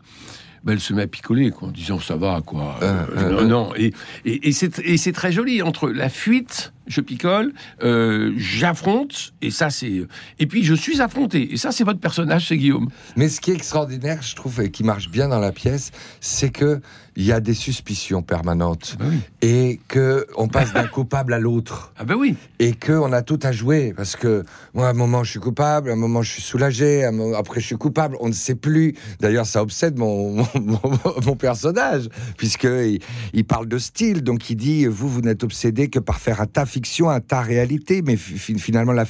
bah, 0.62 0.74
elle 0.74 0.80
se 0.80 0.92
met 0.92 1.02
à 1.02 1.06
picoler 1.08 1.50
quoi, 1.50 1.68
en 1.68 1.70
disant 1.72 1.98
ça 1.98 2.14
va 2.14 2.40
quoi. 2.46 2.78
Euh, 2.82 3.04
Euh, 3.16 3.42
non, 3.42 3.48
non. 3.48 3.74
Et, 3.76 3.92
et, 4.24 4.48
et 4.48 4.52
c'est 4.52 4.78
et 4.78 4.96
c'est 4.96 5.10
très 5.10 5.32
joli 5.32 5.60
entre 5.60 5.88
la 5.88 6.08
fuite, 6.08 6.72
je 6.88 7.00
picole, 7.00 7.52
euh, 7.82 8.32
j'affronte 8.36 9.32
et 9.42 9.50
ça 9.50 9.70
c'est 9.70 10.02
et 10.38 10.46
puis 10.46 10.64
je 10.64 10.74
suis 10.74 11.00
affronté 11.00 11.52
et 11.52 11.56
ça 11.56 11.72
c'est 11.72 11.84
votre 11.84 12.00
personnage, 12.00 12.48
c'est 12.48 12.56
Guillaume. 12.56 12.88
Mais 13.16 13.28
ce 13.28 13.40
qui 13.40 13.50
est 13.50 13.54
extraordinaire, 13.54 14.22
je 14.22 14.34
trouve, 14.36 14.60
et 14.60 14.70
qui 14.70 14.84
marche 14.84 15.08
bien 15.10 15.28
dans 15.28 15.40
la 15.40 15.52
pièce, 15.52 15.90
c'est 16.20 16.50
que 16.50 16.80
il 17.16 17.24
y 17.24 17.32
a 17.32 17.40
des 17.40 17.54
suspicions 17.54 18.22
permanentes 18.22 18.94
Bah 19.00 19.06
oui. 19.08 19.18
et 19.42 19.80
que 19.88 20.24
on 20.36 20.46
passe 20.46 20.72
d'un 20.72 20.86
coupable 20.86 21.32
à 21.32 21.40
l'autre. 21.40 21.92
Ah 21.98 22.04
ben 22.04 22.14
oui. 22.14 22.36
et 22.60 22.72
que 22.74 22.92
on 22.92 23.12
a 23.12 23.22
tout 23.22 23.40
à 23.42 23.50
jouer 23.50 23.92
parce 23.96 24.14
que 24.14 24.44
moi 24.72 24.86
à 24.86 24.90
un 24.90 24.94
moment 24.94 25.24
je 25.24 25.32
suis 25.32 25.40
coupable, 25.40 25.90
à 25.90 25.94
un 25.94 25.96
moment 25.96 26.22
je 26.22 26.30
suis 26.30 26.42
soulagé, 26.42 27.04
à 27.04 27.08
un 27.08 27.12
moment- 27.12 27.36
après 27.36 27.60
je 27.60 27.66
suis 27.66 27.76
coupable, 27.76 28.16
on 28.20 28.28
ne 28.28 28.32
sait 28.32 28.54
plus. 28.54 28.94
D'ailleurs 29.20 29.46
ça 29.46 29.62
obsède 29.62 29.98
mon, 29.98 30.36
mon, 30.54 30.80
mon- 30.84 31.20
mon 31.26 31.34
personnage 31.36 32.08
puisque 32.36 32.64
il, 32.64 33.00
il 33.32 33.44
parle 33.44 33.66
de 33.66 33.78
style, 33.78 34.22
donc 34.22 34.48
il 34.50 34.56
dit 34.56 34.86
vous 34.86 35.08
vous 35.08 35.20
n'êtes 35.20 35.42
obsédé 35.42 35.88
que 35.88 35.98
par 35.98 36.20
faire 36.20 36.40
à 36.40 36.46
ta 36.46 36.66
fiction, 36.78 37.08
à 37.10 37.20
ta 37.20 37.40
réalité, 37.40 38.02
mais 38.02 38.16
fi- 38.16 38.56
finalement 38.58 38.92
la, 38.92 39.04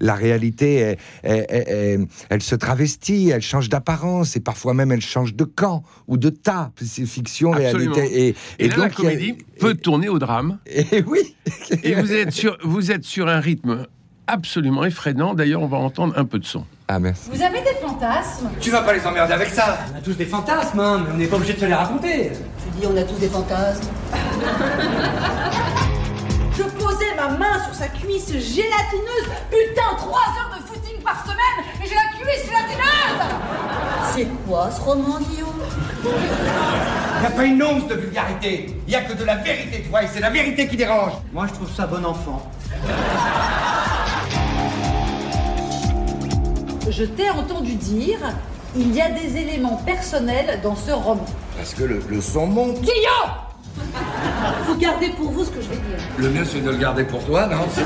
la 0.00 0.14
réalité 0.14 0.74
elle, 0.74 0.98
elle- 1.22 1.46
elle- 1.48 1.64
elle- 1.68 2.06
elle 2.28 2.42
se 2.42 2.54
travestit, 2.54 3.30
elle 3.30 3.40
change 3.40 3.70
d'apparence 3.70 4.36
et 4.36 4.40
parfois 4.40 4.74
même 4.74 4.92
elle 4.92 5.00
change 5.00 5.34
de 5.34 5.44
camp 5.44 5.82
ou 6.08 6.18
de 6.18 6.28
tas. 6.28 6.72
C'est 6.82 7.06
fiction, 7.06 7.52
Absolument. 7.54 7.94
réalité. 7.94 8.34
Et, 8.58 8.64
Et, 8.66 8.68
là, 8.68 8.76
la 8.76 8.82
donc, 8.88 8.98
il 8.98 9.04
y 9.04 9.06
a- 9.06 9.10
comédie 9.12 9.34
peut 9.58 9.74
tourner 9.74 10.10
au 10.10 10.18
drame. 10.18 10.58
et 10.66 11.02
oui. 11.06 11.34
Et 11.82 11.94
vous 11.94 12.12
êtes 12.12 12.32
sur, 12.32 12.58
vous 12.62 12.90
êtes 12.92 13.04
sur 13.04 13.28
un 13.28 13.40
rythme 13.40 13.86
absolument 14.26 14.84
effrénant. 14.84 15.32
D'ailleurs, 15.34 15.62
on 15.62 15.68
va 15.68 15.78
entendre 15.78 16.12
un 16.18 16.24
peu 16.26 16.38
de 16.38 16.44
son. 16.44 16.64
Ah 16.88 16.98
merci. 16.98 17.30
Vous 17.32 17.42
avez 17.42 17.60
des 17.60 17.76
fantasmes? 17.80 18.50
Tu 18.60 18.70
vas 18.70 18.82
pas 18.82 18.92
les 18.94 19.04
emmerder 19.06 19.32
avec 19.32 19.48
ça 19.48 19.78
On 19.94 19.98
a 19.98 20.00
tous 20.02 20.14
des 20.14 20.26
fantasmes, 20.26 20.78
hein, 20.80 21.02
mais 21.06 21.14
on 21.14 21.16
n'est 21.16 21.26
pas 21.26 21.36
obligé 21.36 21.54
de 21.54 21.58
se 21.60 21.64
les 21.64 21.74
raconter. 21.74 22.30
Tu 22.62 22.80
dis 22.80 22.86
on 22.86 22.96
a 22.96 23.02
tous 23.04 23.18
des 23.18 23.28
fantasmes. 23.28 23.88
sa 27.76 27.88
cuisse 27.88 28.28
gélatineuse. 28.28 29.28
Putain, 29.50 29.96
3 29.98 30.18
heures 30.18 30.58
de 30.58 30.66
footing 30.66 31.02
par 31.02 31.22
semaine 31.24 31.64
et 31.82 31.86
j'ai 31.86 31.94
la 31.94 32.08
cuisse 32.18 32.46
gélatineuse 32.46 33.20
C'est 34.14 34.28
quoi 34.48 34.70
ce 34.70 34.80
roman, 34.80 35.18
Guillaume? 35.20 35.62
Y 37.22 37.26
a 37.26 37.30
pas 37.30 37.44
une 37.44 37.62
once 37.62 37.86
de 37.86 37.94
vulgarité. 37.94 38.74
Y 38.88 38.94
a 38.94 39.02
que 39.02 39.12
de 39.12 39.24
la 39.24 39.36
vérité, 39.36 39.82
tu 39.82 39.88
vois, 39.90 40.02
et 40.04 40.06
c'est 40.06 40.20
la 40.20 40.30
vérité 40.30 40.66
qui 40.68 40.76
dérange. 40.76 41.12
Moi, 41.32 41.46
je 41.48 41.52
trouve 41.54 41.70
ça 41.70 41.86
bon 41.86 42.04
enfant. 42.04 42.42
Je 46.88 47.04
t'ai 47.04 47.28
entendu 47.30 47.74
dire 47.74 48.18
il 48.74 48.94
y 48.94 49.00
a 49.02 49.10
des 49.10 49.36
éléments 49.36 49.76
personnels 49.84 50.60
dans 50.62 50.76
ce 50.76 50.92
roman. 50.92 51.24
Parce 51.56 51.74
que 51.74 51.82
le, 51.84 52.02
le 52.08 52.20
son 52.20 52.46
monte. 52.46 52.80
Guillaume 52.80 53.45
Vous 54.66 54.76
gardez 54.76 55.10
pour 55.10 55.30
vous 55.30 55.44
ce 55.44 55.50
que 55.50 55.60
je 55.60 55.68
vais 55.68 55.76
dire. 55.76 55.98
Le 56.18 56.30
mieux, 56.30 56.44
c'est 56.44 56.60
de 56.60 56.70
le 56.70 56.76
garder 56.76 57.04
pour 57.04 57.24
toi, 57.24 57.46
non? 57.46 57.66
Si, 57.70 57.82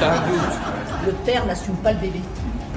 t'as 0.00 0.12
un 0.12 0.16
doute. 0.28 0.58
Le 1.06 1.12
père 1.12 1.46
n'assume 1.46 1.76
pas 1.76 1.92
le 1.92 1.98
bébé. 1.98 2.20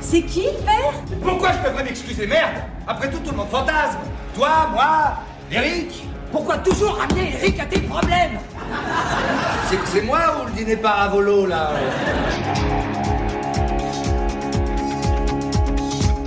C'est 0.02 0.22
qui 0.22 0.44
le 0.44 0.64
père? 0.64 0.94
Pourquoi 1.24 1.52
je 1.54 1.68
devrais 1.68 1.84
m'excuser, 1.84 2.28
merde 2.28 2.56
Après 2.88 3.10
tout, 3.10 3.20
tout 3.20 3.32
le 3.32 3.38
monde 3.38 3.50
fantasme. 3.50 4.00
Toi, 4.36 4.70
moi, 4.72 5.16
Eric? 5.52 6.06
Pourquoi 6.32 6.58
toujours 6.58 6.98
ramener 6.98 7.34
Eric 7.42 7.60
à 7.60 7.66
tes 7.66 7.80
problèmes? 7.80 8.40
C'est, 9.70 9.80
c'est 9.86 10.02
moi 10.02 10.20
ou 10.42 10.46
le 10.46 10.52
dîner 10.52 10.76
paravolo, 10.76 11.46
là? 11.46 11.72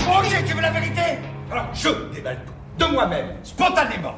Ok, 0.09 0.45
tu 0.47 0.55
veux 0.55 0.63
la 0.63 0.71
vérité? 0.71 1.19
Alors, 1.51 1.67
je 1.75 1.89
déballe 2.15 2.39
tout. 2.47 2.85
De 2.85 2.93
moi-même, 2.93 3.27
spontanément. 3.43 4.15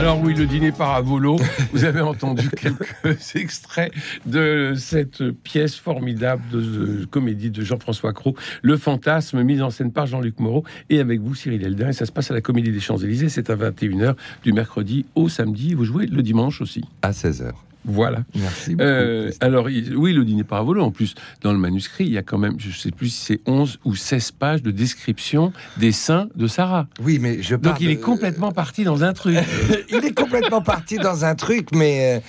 Alors 0.00 0.18
oui, 0.22 0.32
le 0.32 0.46
dîner 0.46 0.72
par 0.72 0.94
à 0.94 1.02
volo. 1.02 1.36
Vous 1.74 1.84
avez 1.84 2.00
entendu 2.00 2.48
quelques 2.48 3.04
extraits 3.34 3.92
de 4.24 4.72
cette 4.74 5.30
pièce 5.30 5.76
formidable 5.76 6.42
de, 6.50 6.60
de 6.62 7.04
comédie 7.04 7.50
de 7.50 7.62
Jean-François 7.62 8.14
Cros, 8.14 8.34
Le 8.62 8.78
Fantasme, 8.78 9.42
mise 9.42 9.60
en 9.60 9.68
scène 9.68 9.92
par 9.92 10.06
Jean-Luc 10.06 10.40
Moreau 10.40 10.64
et 10.88 11.00
avec 11.00 11.20
vous 11.20 11.34
Cyril 11.34 11.62
Eldin. 11.62 11.90
Et 11.90 11.92
ça 11.92 12.06
se 12.06 12.12
passe 12.12 12.30
à 12.30 12.34
la 12.34 12.40
Comédie 12.40 12.72
des 12.72 12.80
Champs-Élysées. 12.80 13.28
C'est 13.28 13.50
à 13.50 13.56
21h 13.56 14.14
du 14.42 14.54
mercredi 14.54 15.04
au 15.16 15.28
samedi. 15.28 15.74
Vous 15.74 15.84
jouez 15.84 16.06
le 16.06 16.22
dimanche 16.22 16.62
aussi. 16.62 16.82
À 17.02 17.10
16h. 17.10 17.52
Voilà. 17.84 18.24
Merci 18.34 18.70
beaucoup. 18.70 18.82
Euh, 18.82 19.24
Christophe. 19.24 19.48
alors, 19.48 19.64
oui, 19.64 20.12
le 20.12 20.24
dîner 20.24 20.44
par 20.44 20.64
volo. 20.64 20.82
En 20.82 20.90
plus, 20.90 21.14
dans 21.42 21.52
le 21.52 21.58
manuscrit, 21.58 22.04
il 22.04 22.12
y 22.12 22.18
a 22.18 22.22
quand 22.22 22.38
même, 22.38 22.54
je 22.58 22.68
ne 22.68 22.72
sais 22.72 22.90
plus 22.90 23.08
si 23.08 23.24
c'est 23.24 23.40
11 23.46 23.78
ou 23.84 23.94
16 23.94 24.32
pages 24.32 24.62
de 24.62 24.70
description 24.70 25.52
des 25.78 25.92
seins 25.92 26.28
de 26.34 26.46
Sarah. 26.46 26.88
oui, 27.02 27.18
mais 27.20 27.42
je 27.42 27.54
Donc, 27.54 27.64
parle 27.64 27.82
il 27.82 27.90
est 27.90 28.00
complètement 28.00 28.52
parti 28.52 28.84
dans 28.84 29.02
un 29.02 29.12
truc. 29.12 29.38
il 29.90 30.04
est 30.04 30.14
complètement 30.14 30.62
parti 30.62 30.96
dans 30.96 31.24
un 31.24 31.34
truc, 31.34 31.68
mais 31.72 32.22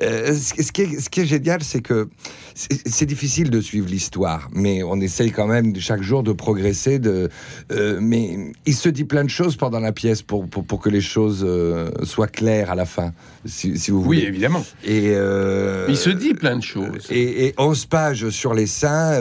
euh, 0.00 0.04
euh, 0.04 0.34
ce, 0.34 0.62
ce 0.62 0.72
qui 0.72 0.82
est, 0.82 1.00
ce 1.00 1.10
qui 1.10 1.20
est 1.20 1.26
génial, 1.26 1.62
c'est 1.62 1.80
que 1.82 2.08
c'est 2.54 3.06
difficile 3.06 3.50
de 3.50 3.60
suivre 3.60 3.88
l'histoire, 3.88 4.48
mais 4.52 4.82
on 4.84 5.00
essaye 5.00 5.32
quand 5.32 5.46
même 5.48 5.74
chaque 5.76 6.02
jour 6.02 6.22
de 6.22 6.32
progresser. 6.32 6.98
De, 7.00 7.28
euh, 7.72 7.98
mais 8.00 8.52
il 8.64 8.74
se 8.74 8.88
dit 8.88 9.04
plein 9.04 9.24
de 9.24 9.30
choses 9.30 9.56
pendant 9.56 9.80
la 9.80 9.92
pièce 9.92 10.22
pour, 10.22 10.48
pour, 10.48 10.64
pour 10.64 10.80
que 10.80 10.88
les 10.88 11.00
choses 11.00 11.44
euh, 11.46 11.90
soient 12.04 12.28
claires 12.28 12.70
à 12.70 12.74
la 12.76 12.84
fin, 12.86 13.12
si, 13.44 13.76
si 13.78 13.90
vous 13.90 13.98
oui, 13.98 14.04
voulez. 14.18 14.22
évidemment. 14.22 14.64
Et 14.84 15.10
euh, 15.14 15.86
Il 15.88 15.96
se 15.96 16.10
dit 16.10 16.34
plein 16.34 16.56
de 16.56 16.62
choses. 16.62 17.06
Et, 17.10 17.46
et 17.46 17.54
11 17.58 17.86
pages 17.86 18.28
sur 18.30 18.54
les 18.54 18.66
seins, 18.66 19.12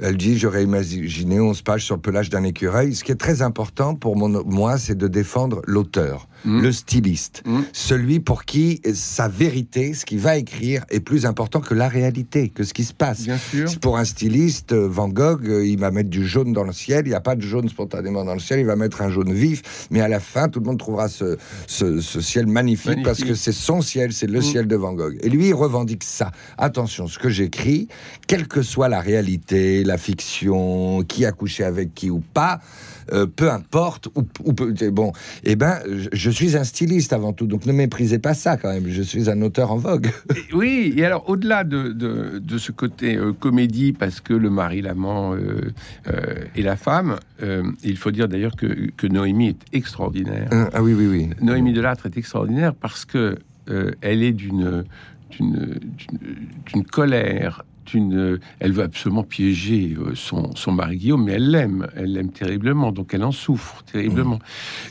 elle 0.00 0.16
dit 0.16 0.36
j'aurais 0.38 0.64
imaginé 0.64 1.38
11 1.40 1.62
pages 1.62 1.84
sur 1.84 1.94
le 1.94 2.00
pelage 2.00 2.30
d'un 2.30 2.42
écureuil. 2.44 2.94
Ce 2.94 3.04
qui 3.04 3.12
est 3.12 3.16
très 3.16 3.42
important 3.42 3.94
pour 3.94 4.16
mon- 4.16 4.44
moi, 4.44 4.76
c'est 4.78 4.96
de 4.98 5.06
défendre 5.08 5.62
l'auteur, 5.66 6.28
Mm. 6.44 6.60
le 6.62 6.72
styliste, 6.72 7.42
Mm. 7.46 7.60
celui 7.72 8.20
pour 8.20 8.44
qui 8.44 8.80
sa 8.92 9.28
vérité, 9.28 9.94
ce 9.94 10.04
qu'il 10.04 10.18
va 10.18 10.36
écrire, 10.36 10.84
est 10.90 11.00
plus 11.00 11.24
important 11.26 11.60
que 11.60 11.72
la 11.74 11.88
réalité, 11.88 12.23
que 12.54 12.64
ce 12.64 12.72
qui 12.74 12.84
se 12.84 12.92
passe. 12.92 13.22
Bien 13.22 13.38
sûr. 13.38 13.68
Pour 13.80 13.98
un 13.98 14.04
styliste, 14.04 14.72
euh, 14.72 14.88
Van 14.88 15.08
Gogh, 15.08 15.46
euh, 15.46 15.66
il 15.66 15.78
va 15.78 15.90
mettre 15.90 16.10
du 16.10 16.26
jaune 16.26 16.52
dans 16.52 16.64
le 16.64 16.72
ciel. 16.72 17.02
Il 17.06 17.10
n'y 17.10 17.14
a 17.14 17.20
pas 17.20 17.36
de 17.36 17.42
jaune 17.42 17.68
spontanément 17.68 18.24
dans 18.24 18.34
le 18.34 18.40
ciel. 18.40 18.60
Il 18.60 18.66
va 18.66 18.76
mettre 18.76 19.02
un 19.02 19.10
jaune 19.10 19.32
vif. 19.32 19.86
Mais 19.90 20.00
à 20.00 20.08
la 20.08 20.20
fin, 20.20 20.48
tout 20.48 20.60
le 20.60 20.66
monde 20.66 20.78
trouvera 20.78 21.08
ce, 21.08 21.36
ce- 21.66 22.00
ce 22.00 22.20
ciel 22.20 22.46
magnifique, 22.46 22.86
Magnifique. 22.86 23.04
parce 23.06 23.24
que 23.24 23.34
c'est 23.34 23.52
son 23.52 23.80
ciel, 23.82 24.12
c'est 24.12 24.26
le 24.26 24.38
Mm. 24.38 24.42
ciel 24.42 24.66
de 24.66 24.76
Van 24.76 24.92
Gogh. 24.92 25.16
Et 25.22 25.28
lui, 25.28 25.48
il 25.48 25.54
revendique 25.54 26.04
ça. 26.04 26.30
Attention, 26.58 27.06
ce 27.06 27.18
que 27.18 27.28
j'écris, 27.28 27.88
quelle 28.26 28.48
que 28.48 28.62
soit 28.62 28.88
la 28.88 29.00
réalité, 29.00 29.84
la 29.84 29.98
fiction, 29.98 31.02
qui 31.06 31.24
a 31.24 31.32
couché 31.32 31.64
avec 31.64 31.94
qui 31.94 32.10
ou 32.10 32.20
pas, 32.32 32.60
euh, 33.12 33.26
peu 33.26 33.50
importe, 33.50 34.08
ou, 34.14 34.22
ou 34.44 34.52
bon, 34.92 35.12
eh 35.44 35.56
ben, 35.56 35.78
je, 35.86 36.08
je 36.12 36.30
suis 36.30 36.56
un 36.56 36.64
styliste 36.64 37.12
avant 37.12 37.32
tout, 37.32 37.46
donc 37.46 37.66
ne 37.66 37.72
méprisez 37.72 38.18
pas 38.18 38.34
ça 38.34 38.56
quand 38.56 38.72
même. 38.72 38.88
Je 38.88 39.02
suis 39.02 39.28
un 39.30 39.40
auteur 39.42 39.72
en 39.72 39.76
vogue. 39.76 40.06
Et- 40.36 40.54
Oui, 40.54 40.94
et 40.96 41.04
alors 41.04 41.28
au-delà 41.28 41.64
de, 41.64 41.88
de, 41.88 42.38
de 42.38 42.58
ce 42.58 42.72
côté 42.72 43.16
euh, 43.16 43.32
comédie, 43.32 43.92
parce 43.92 44.20
que 44.20 44.32
le 44.34 44.50
mari, 44.50 44.80
l'amant 44.82 45.34
euh, 45.34 45.70
et 46.56 46.62
la 46.62 46.76
femme, 46.76 47.16
il 47.82 47.96
faut 47.96 48.10
dire 48.10 48.28
d'ailleurs 48.28 48.56
que, 48.56 48.90
que 48.96 49.06
Noémie 49.06 49.48
est 49.48 49.60
extraordinaire. 49.72 50.48
ah 50.72 50.82
oui, 50.82 50.94
oui, 50.94 51.06
oui. 51.06 51.30
Noémie 51.42 51.72
Delattre 51.72 52.06
est 52.06 52.16
extraordinaire 52.16 52.74
parce 52.74 53.04
que 53.04 53.36
elle 54.00 54.22
est 54.22 54.32
d'une- 54.32 54.84
d'une 55.38 56.84
colère. 56.84 57.64
D'une- 57.84 58.38
elle 58.60 58.72
veut 58.72 58.82
absolument 58.84 59.22
piéger 59.22 59.96
euh, 59.98 60.14
son, 60.14 60.54
son 60.56 60.72
mari 60.72 60.96
Guillaume, 60.96 61.24
mais 61.24 61.32
elle 61.32 61.50
l'aime, 61.50 61.86
elle 61.96 62.12
l'aime 62.12 62.30
terriblement, 62.30 62.92
donc 62.92 63.14
elle 63.14 63.24
en 63.24 63.32
souffre 63.32 63.82
terriblement. 63.90 64.38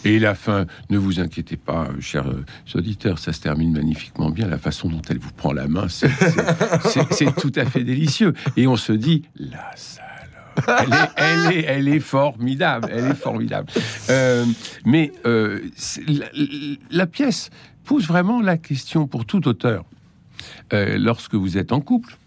Et 0.05 0.19
la 0.19 0.35
fin, 0.35 0.65
ne 0.89 0.97
vous 0.97 1.19
inquiétez 1.19 1.57
pas, 1.57 1.89
chers 1.99 2.27
euh, 2.27 2.45
auditeurs, 2.75 3.19
ça 3.19 3.33
se 3.33 3.41
termine 3.41 3.71
magnifiquement 3.73 4.29
bien. 4.29 4.47
La 4.47 4.57
façon 4.57 4.89
dont 4.89 5.01
elle 5.09 5.19
vous 5.19 5.31
prend 5.31 5.53
la 5.53 5.67
main, 5.67 5.87
c'est- 5.89 6.09
tout 7.39 7.51
à 7.55 7.65
fait 7.65 7.83
délicieux. 7.83 8.33
Et 8.57 8.67
on 8.67 8.75
se 8.75 8.93
dit, 8.93 9.23
la 9.35 9.71
salope. 9.75 10.09
Elle 10.67 10.93
est, 10.93 11.09
elle, 11.17 11.57
est, 11.57 11.65
elle 11.67 11.87
est 11.87 11.99
formidable, 11.99 12.87
elle 12.91 13.05
est 13.05 13.15
formidable. 13.15 13.69
Euh, 14.09 14.45
mais 14.85 15.11
euh, 15.25 15.59
la, 16.07 16.25
la 16.91 17.07
pièce 17.07 17.49
pose 17.85 18.05
vraiment 18.07 18.39
la 18.39 18.57
question 18.57 19.07
pour 19.07 19.25
tout 19.25 19.47
auteur. 19.47 19.83
Euh, 20.73 20.97
lorsque 20.99 21.33
vous 21.35 21.57
êtes 21.57 21.71
en 21.71 21.81
couple, 21.81 22.17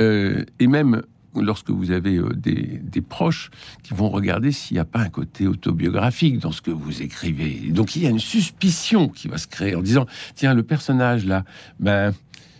Euh, 0.00 0.44
et 0.58 0.66
même 0.66 1.02
lorsque 1.34 1.70
vous 1.70 1.90
avez 1.90 2.16
euh, 2.16 2.30
des, 2.34 2.80
des 2.82 3.00
proches 3.00 3.50
qui 3.82 3.94
vont 3.94 4.08
regarder 4.08 4.52
s'il 4.52 4.76
n'y 4.76 4.80
a 4.80 4.84
pas 4.84 5.00
un 5.00 5.08
côté 5.08 5.46
autobiographique 5.46 6.38
dans 6.38 6.52
ce 6.52 6.62
que 6.62 6.70
vous 6.70 7.02
écrivez. 7.02 7.70
Donc 7.70 7.96
il 7.96 8.02
y 8.02 8.06
a 8.06 8.10
une 8.10 8.18
suspicion 8.18 9.08
qui 9.08 9.28
va 9.28 9.38
se 9.38 9.46
créer 9.46 9.74
en 9.74 9.82
disant, 9.82 10.06
tiens, 10.34 10.54
le 10.54 10.62
personnage 10.62 11.26
là, 11.26 11.44
ben, 11.80 12.12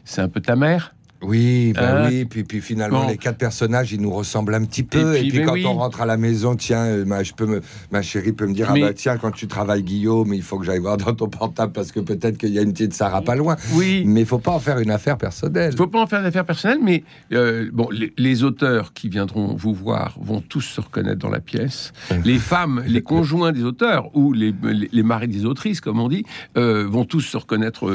c'est 0.04 0.20
un 0.20 0.28
peu 0.28 0.40
ta 0.40 0.56
mère. 0.56 0.94
Oui, 1.22 1.72
bah 1.74 2.04
Hein 2.04 2.08
oui, 2.10 2.24
puis, 2.26 2.44
puis 2.44 2.60
finalement 2.60 3.02
Bon. 3.02 3.08
les 3.08 3.16
quatre 3.16 3.38
personnages 3.38 3.92
ils 3.92 4.00
nous 4.00 4.10
ressemblent 4.12 4.54
un 4.54 4.64
petit 4.64 4.84
peu 4.84 5.16
Et 5.16 5.26
et 5.26 5.28
puis, 5.30 5.42
quand 5.42 5.52
oui. 5.54 5.64
on 5.66 5.74
rentre 5.74 6.00
à 6.00 6.06
la 6.06 6.16
maison 6.16 6.54
tiens 6.54 6.84
euh, 6.84 7.04
ma, 7.04 7.24
je 7.24 7.32
peux 7.32 7.46
me, 7.46 7.60
ma 7.90 8.02
chérie 8.02 8.32
peut 8.32 8.46
me 8.46 8.54
dire 8.54 8.70
Mais- 8.72 8.82
ah 8.84 8.86
bah 8.88 8.92
tiens 8.94 9.16
quand 9.16 9.32
tu 9.32 9.48
travailles 9.48 9.82
Guillaume 9.82 10.32
il 10.32 10.42
faut 10.42 10.58
que 10.58 10.64
j'aille 10.64 10.78
voir 10.78 10.96
dans 10.96 11.12
ton 11.14 11.28
portable 11.28 11.72
parce 11.72 11.90
que 11.90 11.98
peut-être 12.00 12.38
qu'il 12.38 12.50
y 12.50 12.58
a 12.58 12.62
une 12.62 12.72
petite 12.72 12.94
Sarah 12.94 13.22
pas 13.22 13.34
loin 13.34 13.56
Oui. 13.74 14.04
mais 14.06 14.20
il 14.20 14.26
faut 14.26 14.38
pas 14.38 14.52
en 14.52 14.60
faire 14.60 14.78
une 14.78 14.90
affaire 14.92 15.18
personnelle 15.18 15.70
Il 15.72 15.76
faut 15.76 15.88
pas 15.88 16.00
en 16.00 16.06
faire 16.06 16.22
d'affaires 16.22 16.44
personnelles, 16.46 16.78
mais 16.82 17.02
euh, 17.32 17.68
bon, 17.72 17.88
les, 17.90 18.12
les 18.16 18.44
auteurs 18.44 18.92
qui 18.92 19.08
viendront 19.08 19.56
vous 19.56 19.74
voir 19.74 20.16
vont 20.20 20.40
tous 20.40 20.60
se 20.60 20.80
reconnaître 20.80 21.18
dans 21.18 21.30
la 21.30 21.40
pièce. 21.40 21.92
Les 22.24 22.38
femmes, 22.38 22.82
les 22.86 23.02
conjoints 23.02 23.50
des 23.52 23.64
auteurs 23.64 24.10
ou 24.16 24.32
les, 24.32 24.54
les, 24.62 24.88
les 24.92 25.02
maris 25.02 25.26
des 25.28 25.44
autrices, 25.44 25.80
comme 25.80 25.98
on 25.98 26.08
dit, 26.08 26.24
euh, 26.56 26.86
vont 26.88 27.04
tous 27.04 27.20
se 27.22 27.36
reconnaître 27.36 27.90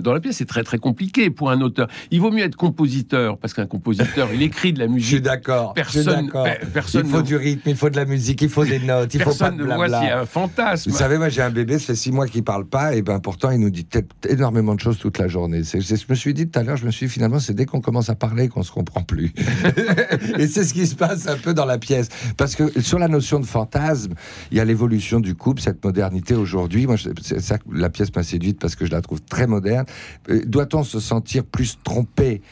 dans 0.00 0.12
la 0.12 0.20
pièce. 0.20 0.36
C'est 0.38 0.44
très 0.44 0.64
très 0.64 0.78
compliqué 0.78 1.30
pour 1.30 1.50
un 1.50 1.60
auteur. 1.60 1.86
Il 2.10 2.20
vaut 2.20 2.30
mieux 2.32 2.42
être 2.44 2.56
compositeur 2.68 3.38
parce 3.38 3.54
qu'un 3.54 3.66
compositeur, 3.66 4.28
il 4.32 4.42
écrit 4.42 4.72
de 4.72 4.78
la 4.80 4.86
je 4.86 4.90
suis 4.92 4.94
musique. 5.14 5.22
d'accord 5.22 5.74
je 5.76 5.82
suis 5.82 6.04
Personne- 6.04 6.26
d'accord 6.26 6.44
pe- 6.44 6.66
personne 6.72 7.06
il 7.06 7.10
faut 7.12 7.18
ne- 7.18 7.22
du 7.22 7.36
rythme 7.36 7.68
il 7.68 7.76
faut 7.76 7.90
de 7.90 7.96
la 7.96 8.04
musique 8.04 8.40
il 8.42 8.48
faut 8.48 8.64
des 8.64 8.78
notes 8.80 9.12
il 9.14 9.20
faut 9.20 9.30
pas 9.30 9.36
Personne 9.50 9.56
de 9.58 9.64
ne 9.64 9.74
voit 9.74 9.86
s'il 9.86 9.92
y 9.92 9.96
a 9.96 10.00
blabla 10.00 10.20
un 10.22 10.26
fantasme. 10.26 10.90
vous 10.90 10.96
savez, 10.96 11.18
moi 11.18 11.28
j'ai 11.28 11.42
un 11.42 11.50
bébé, 11.50 11.78
ça 11.78 11.86
fait 11.86 11.94
six 11.94 12.12
mois 12.12 12.26
qu'il 12.26 12.42
parle 12.44 12.64
pas, 12.66 12.94
et 12.94 13.02
ben 13.02 13.18
pourtant 13.20 13.50
il 13.50 13.58
nous 13.60 13.70
dit 13.70 13.86
énormément 14.28 14.74
de 14.74 14.80
choses 14.80 14.98
toute 14.98 15.18
la 15.18 15.28
journée. 15.28 15.62
C'est, 15.64 15.80
je 15.80 16.04
me 16.08 16.14
suis 16.14 16.34
dit 16.34 16.48
tout 16.48 16.58
à 16.58 16.62
l'heure, 16.62 16.76
je 16.76 16.86
me 16.86 16.90
suis 16.90 17.06
dit, 17.06 17.12
finalement, 17.12 17.38
c'est 17.38 17.54
dès 17.54 17.66
qu'on 17.66 17.80
commence 17.80 18.08
à 18.10 18.14
parler 18.14 18.48
qu'on 18.48 18.62
se 18.62 18.72
comprend 18.72 19.02
plus. 19.02 19.32
et 20.38 20.46
c'est 20.46 20.64
ce 20.64 20.72
qui 20.74 20.86
se 20.86 20.94
passe 20.94 21.26
un 21.28 21.36
peu 21.36 21.54
dans 21.54 21.64
la 21.66 21.78
pièce, 21.78 22.08
parce 22.36 22.54
que 22.56 22.80
sur 22.80 22.98
la 22.98 23.08
notion 23.08 23.40
de 23.40 23.46
fantasme, 23.46 24.14
il 24.50 24.56
y 24.56 24.60
a 24.60 24.64
l'évolution 24.64 25.20
du 25.20 25.34
couple, 25.34 25.60
cette 25.62 25.84
modernité 25.84 26.34
aujourd'hui. 26.34 26.86
Moi, 26.86 26.96
c'est 27.22 27.40
ça 27.40 27.58
que 27.58 27.64
la 27.72 27.90
pièce 27.90 28.14
m'a 28.14 28.22
séduite 28.22 28.58
parce 28.60 28.76
que 28.76 28.86
je 28.86 28.90
la 28.90 29.00
trouve 29.02 29.20
très 29.22 29.46
moderne. 29.46 29.86
Euh, 30.30 30.42
Doit-on 30.46 30.84
se 30.84 31.00
sentir 31.00 31.44
plus 31.44 31.78
trompé 31.82 32.42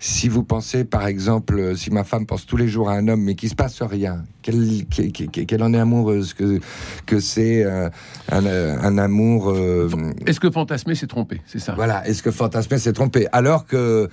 si 0.00 0.28
vous 0.28 0.42
pensez, 0.42 0.84
par 0.84 1.06
exemple, 1.06 1.58
euh, 1.58 1.74
si 1.76 1.90
ma 1.90 2.02
femme 2.04 2.26
pense 2.26 2.44
tous 2.46 2.56
les 2.56 2.66
jours 2.68 2.90
à 2.90 2.94
un 2.94 3.06
homme, 3.08 3.22
mais 3.22 3.34
qu'il 3.36 3.48
se 3.48 3.54
passe 3.54 3.80
rien, 3.82 4.24
qu'elle, 4.42 5.62
en 5.62 5.74
est 5.74 5.78
amoureuse, 5.78 6.34
que, 6.34 6.58
que 7.06 7.20
c'est 7.20 7.62
euh, 7.64 7.88
un, 8.30 8.44
euh, 8.46 8.76
un 8.82 8.98
amour. 8.98 9.50
euh, 9.50 9.88
Est-ce 10.26 10.40
que 10.40 10.50
fantasmer, 10.50 10.94
c'est 10.96 11.06
tromper? 11.06 11.40
C'est 11.46 11.60
ça. 11.60 11.74
voilà, 11.74 12.06
est-ce 12.08 12.22
que 12.22 12.30
fantasmer 12.32 12.78
s'est 12.78 12.92
trompé 12.92 13.28
Alors 13.32 13.66
que, 13.66 14.08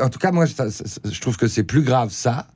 en 0.00 0.08
tout 0.08 0.18
cas, 0.18 0.32
moi, 0.32 0.46
je 0.46 1.20
trouve 1.20 1.36
que 1.36 1.46
c'est 1.46 1.64
plus 1.64 1.82
grave 1.82 2.10
ça 2.10 2.48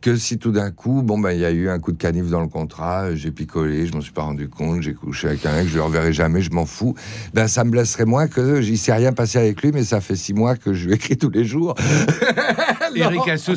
que 0.00 0.16
si 0.16 0.38
tout 0.38 0.52
d'un 0.52 0.70
coup, 0.70 1.02
bon, 1.02 1.18
ben, 1.18 1.32
il 1.32 1.40
y 1.40 1.44
a 1.44 1.50
eu 1.50 1.68
un 1.68 1.78
coup 1.78 1.92
de 1.92 1.96
canif 1.98 2.26
dans 2.28 2.40
le 2.40 2.48
contrat, 2.48 3.14
j'ai 3.14 3.30
picolé, 3.30 3.86
je 3.86 3.92
m'en 3.94 4.00
suis 4.00 4.12
pas 4.12 4.22
rendu 4.22 4.48
compte, 4.48 4.82
j'ai 4.82 4.94
couché 4.94 5.28
avec 5.28 5.44
un 5.46 5.52
mec, 5.56 5.68
je 5.68 5.76
le 5.76 5.82
reverrai 5.82 6.12
jamais, 6.12 6.42
je 6.42 6.50
m'en 6.50 6.66
fous. 6.66 6.94
Ben, 7.34 7.48
ça 7.48 7.64
me 7.64 7.70
blesserait 7.70 8.04
moins 8.04 8.28
que 8.28 8.60
j'y 8.60 8.76
sais 8.76 8.92
rien 8.92 9.12
passé 9.12 9.38
avec 9.38 9.62
lui, 9.62 9.72
mais 9.72 9.84
ça 9.84 10.00
fait 10.00 10.16
six 10.16 10.34
mois 10.34 10.56
que 10.56 10.72
je 10.74 10.86
lui 10.88 10.94
écris 10.94 11.16
tous 11.16 11.30
les 11.30 11.44
jours. 11.44 11.74
Eric 12.94 13.28
Assous, 13.28 13.56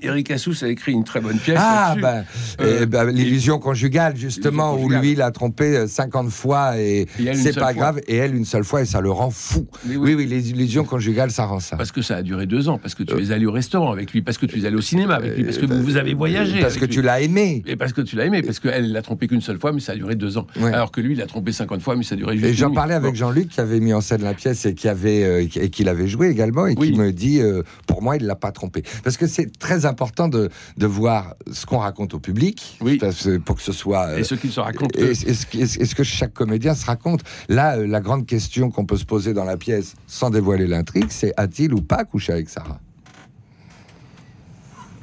Eric 0.00 0.30
Assous 0.30 0.64
a 0.64 0.68
écrit 0.68 0.92
une 0.92 1.04
très 1.04 1.20
bonne 1.20 1.38
pièce. 1.38 1.58
Ah, 1.60 1.94
ben, 2.00 2.24
Euh, 2.60 2.80
eh 2.82 2.86
ben, 2.86 3.04
l'illusion 3.10 3.58
conjugale, 3.58 4.16
justement, 4.16 4.74
où 4.74 4.82
conjugale. 4.82 5.02
lui, 5.02 5.12
il 5.12 5.22
a 5.22 5.30
trompé 5.30 5.76
euh, 5.76 5.86
50 5.86 6.30
fois 6.30 6.78
et, 6.78 7.06
Et 7.18 7.34
c'est 7.34 7.54
pas 7.54 7.60
fois. 7.60 7.72
grave, 7.74 8.00
et 8.06 8.16
elle 8.16 8.34
une 8.34 8.44
seule 8.44 8.64
fois, 8.64 8.82
et 8.82 8.86
ça 8.86 9.00
le 9.00 9.10
rend 9.10 9.30
fou. 9.30 9.66
Oui. 9.86 9.96
oui. 9.96 10.14
oui, 10.14 10.26
les 10.26 10.50
illusions 10.50 10.84
conjugales, 10.84 11.30
ça 11.30 11.44
rend 11.44 11.60
ça. 11.60 11.76
Parce 11.76 11.92
que 11.92 12.02
ça 12.02 12.16
a 12.16 12.22
duré 12.22 12.46
deux 12.46 12.68
ans, 12.68 12.78
parce 12.78 12.94
que 12.94 13.02
tu 13.02 13.14
es 13.22 13.30
allé 13.32 13.46
au 13.46 13.52
restaurant 13.52 13.92
avec 13.92 14.12
lui, 14.12 14.22
parce 14.22 14.38
que 14.38 14.46
tu 14.46 14.60
es 14.60 14.66
allé 14.66 14.76
au 14.76 14.80
cinéma 14.80 15.14
avec 15.16 15.36
lui, 15.36 15.41
parce 15.44 15.58
que 15.58 15.66
Euh, 15.66 15.80
vous, 15.82 15.96
avez 15.96 16.14
voyagé. 16.14 16.60
Parce 16.60 16.76
que 16.76 16.84
lui. 16.86 16.88
tu 16.94 17.02
l'as 17.02 17.20
aimé. 17.20 17.62
Et 17.66 17.76
parce 17.76 17.92
que 17.92 18.00
tu 18.00 18.16
l'as 18.16 18.26
aimé, 18.26 18.42
parce 18.42 18.60
qu'elle 18.60 18.92
l'a 18.92 19.02
trompé 19.02 19.26
qu'une 19.28 19.40
seule 19.40 19.58
fois, 19.58 19.72
mais 19.72 19.80
ça 19.80 19.92
a 19.92 19.96
duré 19.96 20.14
deux 20.14 20.38
ans. 20.38 20.46
Ouais. 20.60 20.72
Alors 20.72 20.90
que 20.90 21.00
lui, 21.00 21.12
il 21.12 21.18
l'a 21.18 21.26
trompé 21.26 21.52
50 21.52 21.80
fois, 21.82 21.96
mais 21.96 22.02
ça 22.04 22.14
a 22.14 22.18
duré 22.18 22.36
juste 22.36 22.48
Et 22.48 22.54
j'en 22.54 22.72
parlais 22.72 22.94
avec. 22.94 23.14
Jean-Luc 23.14 23.48
qui 23.48 23.60
avait 23.60 23.80
mis 23.80 23.92
en 23.92 24.00
scène 24.00 24.22
la 24.22 24.34
pièce 24.34 24.64
et 24.66 24.74
qui 24.74 24.88
avait 24.88 25.22
euh, 25.24 25.46
et 25.56 25.70
qui 25.70 25.84
l'avait 25.84 26.08
joué 26.08 26.28
également 26.28 26.66
et 26.66 26.74
Oui. 26.76 26.92
qui 26.92 26.98
me 26.98 27.12
dit 27.12 27.40
euh, 27.40 27.62
pour 27.86 28.02
moi 28.02 28.16
il 28.16 28.24
l'a 28.26 28.36
pas 28.36 28.52
trompé 28.52 28.82
parce 29.04 29.16
que 29.16 29.26
c'est 29.26 29.58
très 29.58 29.84
important 29.86 30.28
de, 30.28 30.48
de 30.78 30.86
voir 30.86 31.34
ce 31.52 31.66
qu'on 31.66 31.78
raconte 31.78 32.14
au 32.14 32.18
public 32.18 32.78
Oui. 32.80 32.98
pour 33.44 33.56
que 33.56 33.62
ce 33.62 33.72
soit 33.72 34.06
euh, 34.08 34.18
Et 34.18 34.24
ceux 34.24 34.36
qui 34.36 34.48
se 34.48 34.60
racontent. 34.60 34.98
et- 34.98 35.02
eux. 35.04 35.10
Est-ce 35.10 35.94
que- 35.94 36.02
chaque 36.04 36.32
comédien 36.32 36.74
se 36.74 36.86
raconte 36.86 37.20
Là, 37.48 37.76
euh, 37.76 37.86
la 37.86 38.00
grande 38.00 38.26
question 38.26 38.70
qu'on 38.70 38.84
peut 38.86 38.96
se 38.96 39.04
poser 39.04 39.32
dans 39.34 39.44
la 39.44 39.56
pièce, 39.56 39.94
sans 40.06 40.30
dévoiler 40.30 40.66
l'intrigue, 40.66 41.06
c'est 41.10 41.32
a-t-il 41.36 41.72
ou 41.74 41.80
pas 41.82 42.04
couché 42.04 42.32
avec 42.32 42.48
Sarah? 42.48 42.80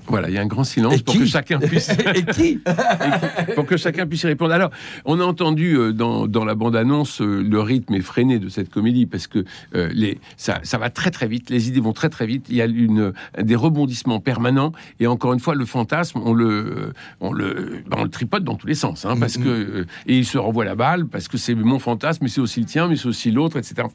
Voilà, 0.09 0.29
il 0.29 0.35
y 0.35 0.37
a 0.37 0.41
un 0.41 0.47
grand 0.47 0.63
silence 0.63 0.95
Et 0.95 1.03
pour 1.03 1.15
que 1.15 1.25
chacun 1.25 1.59
puisse. 1.59 1.89
Et 2.15 2.23
qui 2.25 2.59
pour 3.55 3.65
que 3.65 3.77
chacun 3.77 4.07
puisse 4.07 4.23
y 4.23 4.27
répondre. 4.27 4.53
Alors, 4.53 4.71
on 5.05 5.19
a 5.19 5.23
entendu 5.23 5.75
euh, 5.75 5.93
dans, 5.93 6.27
dans 6.27 6.45
la 6.45 6.55
bande-annonce 6.55 7.21
euh, 7.21 7.41
le 7.41 7.59
rythme 7.61 7.93
effréné 7.93 8.39
de 8.39 8.49
cette 8.49 8.69
comédie 8.69 9.05
parce 9.05 9.27
que 9.27 9.45
euh, 9.75 9.89
les, 9.93 10.19
ça, 10.37 10.59
ça 10.63 10.77
va 10.77 10.89
très 10.89 11.11
très 11.11 11.27
vite, 11.27 11.49
les 11.49 11.67
idées 11.67 11.79
vont 11.79 11.93
très 11.93 12.09
très 12.09 12.25
vite. 12.25 12.47
Il 12.49 12.55
y 12.55 12.61
a 12.61 12.65
une, 12.65 13.13
des 13.39 13.55
rebondissements 13.55 14.19
permanents 14.19 14.71
et 14.99 15.07
encore 15.07 15.33
une 15.33 15.39
fois, 15.39 15.55
le 15.55 15.65
fantasme, 15.65 16.19
on 16.23 16.33
le, 16.33 16.93
on 17.19 17.31
le, 17.31 17.83
ben, 17.87 17.97
on 17.99 18.03
le 18.03 18.09
tripote 18.09 18.43
dans 18.43 18.55
tous 18.55 18.67
les 18.67 18.75
sens, 18.75 19.05
hein, 19.05 19.15
parce 19.19 19.37
que 19.37 19.47
euh, 19.47 19.85
et 20.07 20.17
il 20.17 20.25
se 20.25 20.37
renvoie 20.37 20.65
la 20.65 20.75
balle 20.75 21.05
parce 21.05 21.27
que 21.27 21.37
c'est 21.37 21.55
mon 21.55 21.79
fantasme, 21.79 22.23
mais 22.23 22.29
c'est 22.29 22.41
aussi 22.41 22.59
le 22.59 22.65
tien, 22.65 22.87
mais 22.87 22.95
c'est 22.95 23.07
aussi 23.07 23.31
l'autre, 23.31 23.57
etc. 23.57 23.87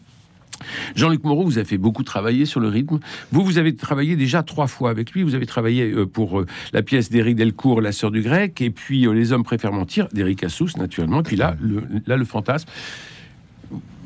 Jean-Luc 0.94 1.24
Moreau, 1.24 1.44
vous 1.44 1.58
avez 1.58 1.66
fait 1.66 1.78
beaucoup 1.78 2.02
travailler 2.02 2.46
sur 2.46 2.60
le 2.60 2.68
rythme. 2.68 2.98
Vous, 3.32 3.44
vous 3.44 3.58
avez 3.58 3.74
travaillé 3.74 4.16
déjà 4.16 4.42
trois 4.42 4.66
fois 4.66 4.90
avec 4.90 5.12
lui. 5.12 5.22
Vous 5.22 5.34
avez 5.34 5.46
travaillé 5.46 5.90
euh, 5.90 6.06
pour 6.06 6.40
euh, 6.40 6.46
la 6.72 6.82
pièce 6.82 7.10
d'Éric 7.10 7.36
Delcourt, 7.36 7.80
La 7.80 7.92
sœur 7.92 8.10
du 8.10 8.22
grec, 8.22 8.60
et 8.60 8.70
puis 8.70 9.06
euh, 9.06 9.12
Les 9.12 9.32
hommes 9.32 9.44
préfèrent 9.44 9.72
mentir, 9.72 10.08
d'Éric 10.12 10.44
Assous, 10.44 10.70
naturellement. 10.76 11.20
Et 11.20 11.24
puis 11.24 11.36
là, 11.36 11.56
le, 11.60 11.82
là, 12.06 12.16
le 12.16 12.24
fantasme. 12.24 12.68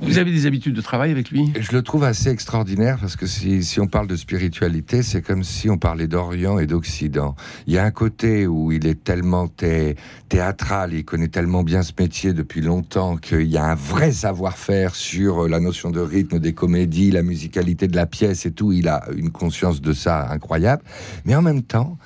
Vous 0.01 0.19
avez 0.19 0.31
des 0.31 0.47
habitudes 0.47 0.75
de 0.75 0.81
travail 0.81 1.11
avec 1.11 1.31
lui? 1.31 1.53
Je 1.59 1.73
le 1.73 1.83
trouve 1.83 2.05
assez 2.05 2.29
extraordinaire 2.31 2.99
parce 3.01 3.17
que 3.17 3.27
si, 3.27 3.79
on 3.81 3.87
parle 3.87 4.07
de 4.07 4.17
spiritualité, 4.17 5.03
c'est 5.03 5.23
comme 5.23 5.43
si 5.45 5.69
on 5.69 5.77
parlait 5.77 6.07
d'Orient 6.07 6.59
et 6.59 6.67
d'Occident. 6.67 7.35
Il 7.67 7.75
y 7.75 7.79
a 7.79 7.85
un 7.85 7.91
côté 7.91 8.47
où 8.47 8.71
il 8.73 8.87
est 8.87 9.03
tellement 9.03 9.49
thé- 9.49 9.97
théâtral, 10.29 10.95
il 10.95 11.05
connaît 11.05 11.29
tellement 11.29 11.63
bien 11.63 11.83
ce 11.83 11.93
métier 11.99 12.33
depuis 12.33 12.61
longtemps 12.61 13.17
qu'il 13.17 13.49
y 13.49 13.57
a 13.59 13.65
un 13.65 13.75
vrai 13.75 14.13
savoir-faire 14.13 14.95
sur 14.95 15.49
la 15.49 15.61
notion 15.61 15.91
de 15.91 16.01
rythme 16.01 16.39
des 16.39 16.53
comédies, 16.55 17.11
la 17.11 17.23
musicalité 17.23 17.89
de 17.89 17.97
la 17.97 18.07
pièce 18.07 18.47
et 18.47 18.53
tout. 18.53 18.73
Il 18.73 18.89
a 18.89 19.05
une 19.17 19.31
conscience 19.31 19.81
de 19.81 19.93
ça 19.93 20.31
incroyable. 20.31 20.83
Mais 21.25 21.35
en 21.35 21.43
même 21.43 21.63
temps, 21.63 21.99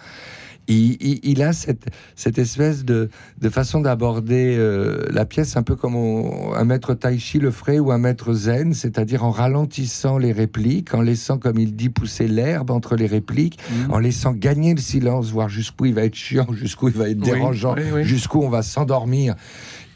il, 0.69 0.97
il- 1.01 1.21
il 1.25 1.43
a 1.43 1.53
cette, 1.53 1.87
cette 2.15 2.39
espèce 2.39 2.85
de, 2.85 3.11
de 3.41 3.49
façon 3.49 3.81
d'aborder 3.81 4.57
euh, 4.59 5.05
la 5.11 5.25
pièce 5.25 5.57
un 5.57 5.63
peu 5.63 5.75
comme 5.77 5.97
on- 5.97 6.53
un 6.55 6.65
maître 6.65 6.95
tai 6.95 7.19
chi 7.19 7.39
le 7.39 7.51
ferait 7.51 7.79
ou 7.81 7.91
un 7.91 7.99
maître 7.99 8.33
zen, 8.33 8.73
c'est-à-dire 8.73 9.25
en 9.25 9.31
ralentissant 9.31 10.19
les 10.19 10.33
répliques, 10.33 10.95
en 10.95 11.01
laissant, 11.03 11.39
comme 11.39 11.59
il 11.59 11.75
dit, 11.75 11.89
pousser 11.89 12.29
l'herbe 12.29 12.71
entre 12.71 12.95
les 12.97 13.07
répliques, 13.07 13.59
en 13.91 13.99
laissant 13.99 14.33
gagner 14.33 14.75
le 14.75 14.81
silence, 14.81 15.31
voir 15.33 15.49
jusqu'où 15.49 15.87
il 15.87 15.95
va 15.95 16.05
être 16.05 16.15
chiant, 16.15 16.47
jusqu'où 16.53 16.89
il 16.89 16.95
va 16.95 17.09
être 17.09 17.19
dérangeant, 17.19 17.75
oui, 17.77 17.83
oui. 17.93 18.05
jusqu'où 18.05 18.41
on 18.43 18.49
va 18.49 18.63
s'endormir. 18.63 19.35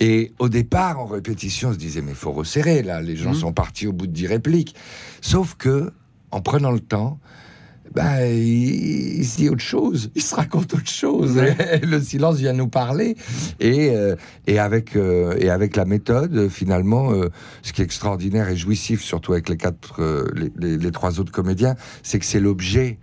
Et 0.01 0.33
au 0.39 0.49
départ, 0.49 0.99
en 1.01 1.07
répétition, 1.07 1.71
on 1.71 1.73
se 1.73 1.79
disait, 1.79 2.03
mais 2.03 2.13
faut 2.13 2.33
resserrer, 2.33 2.83
là, 2.83 3.01
les 3.01 3.17
gens 3.17 3.31
Mhm. 3.31 3.37
sont 3.37 3.53
partis 3.53 3.87
au 3.87 3.93
bout 3.93 4.07
de 4.07 4.13
dix 4.13 4.27
répliques. 4.27 4.75
Sauf 5.23 5.55
que, 5.55 5.91
en 6.33 6.41
prenant 6.43 6.71
le 6.73 6.81
temps, 6.81 7.19
ben, 7.95 8.25
il, 8.27 9.19
il 9.21 9.25
se 9.27 9.37
dit 9.39 9.49
autre 9.49 9.61
chose, 9.63 10.11
il 10.15 10.23
se 10.23 10.35
raconte 10.35 10.75
autre 10.75 10.89
chose. 10.91 11.39
Et 11.39 11.79
le 11.87 12.01
silence 12.01 12.37
vient 12.37 12.53
nous 12.53 12.69
parler. 12.69 13.17
Et, 13.61 13.91
euh, 13.91 14.17
et, 14.47 14.59
avec, 14.59 14.97
euh, 14.97 15.35
et 15.39 15.51
avec 15.51 15.77
la 15.77 15.85
méthode, 15.85 16.49
finalement, 16.49 17.13
euh, 17.13 17.29
ce 17.63 17.73
qui 17.73 17.83
est 17.83 17.85
extraordinaire 17.85 18.49
et 18.49 18.57
jouissif, 18.57 19.03
surtout 19.03 19.33
avec 19.33 19.49
les, 19.49 19.57
quatre, 19.57 20.01
euh, 20.01 20.27
les, 20.35 20.53
les- 20.59 20.77
les 20.79 20.91
trois 20.91 21.21
autres 21.21 21.33
comédiens, 21.33 21.75
c'est 22.03 22.19
que 22.19 22.25
c'est 22.27 22.41
l'objet 22.41 22.99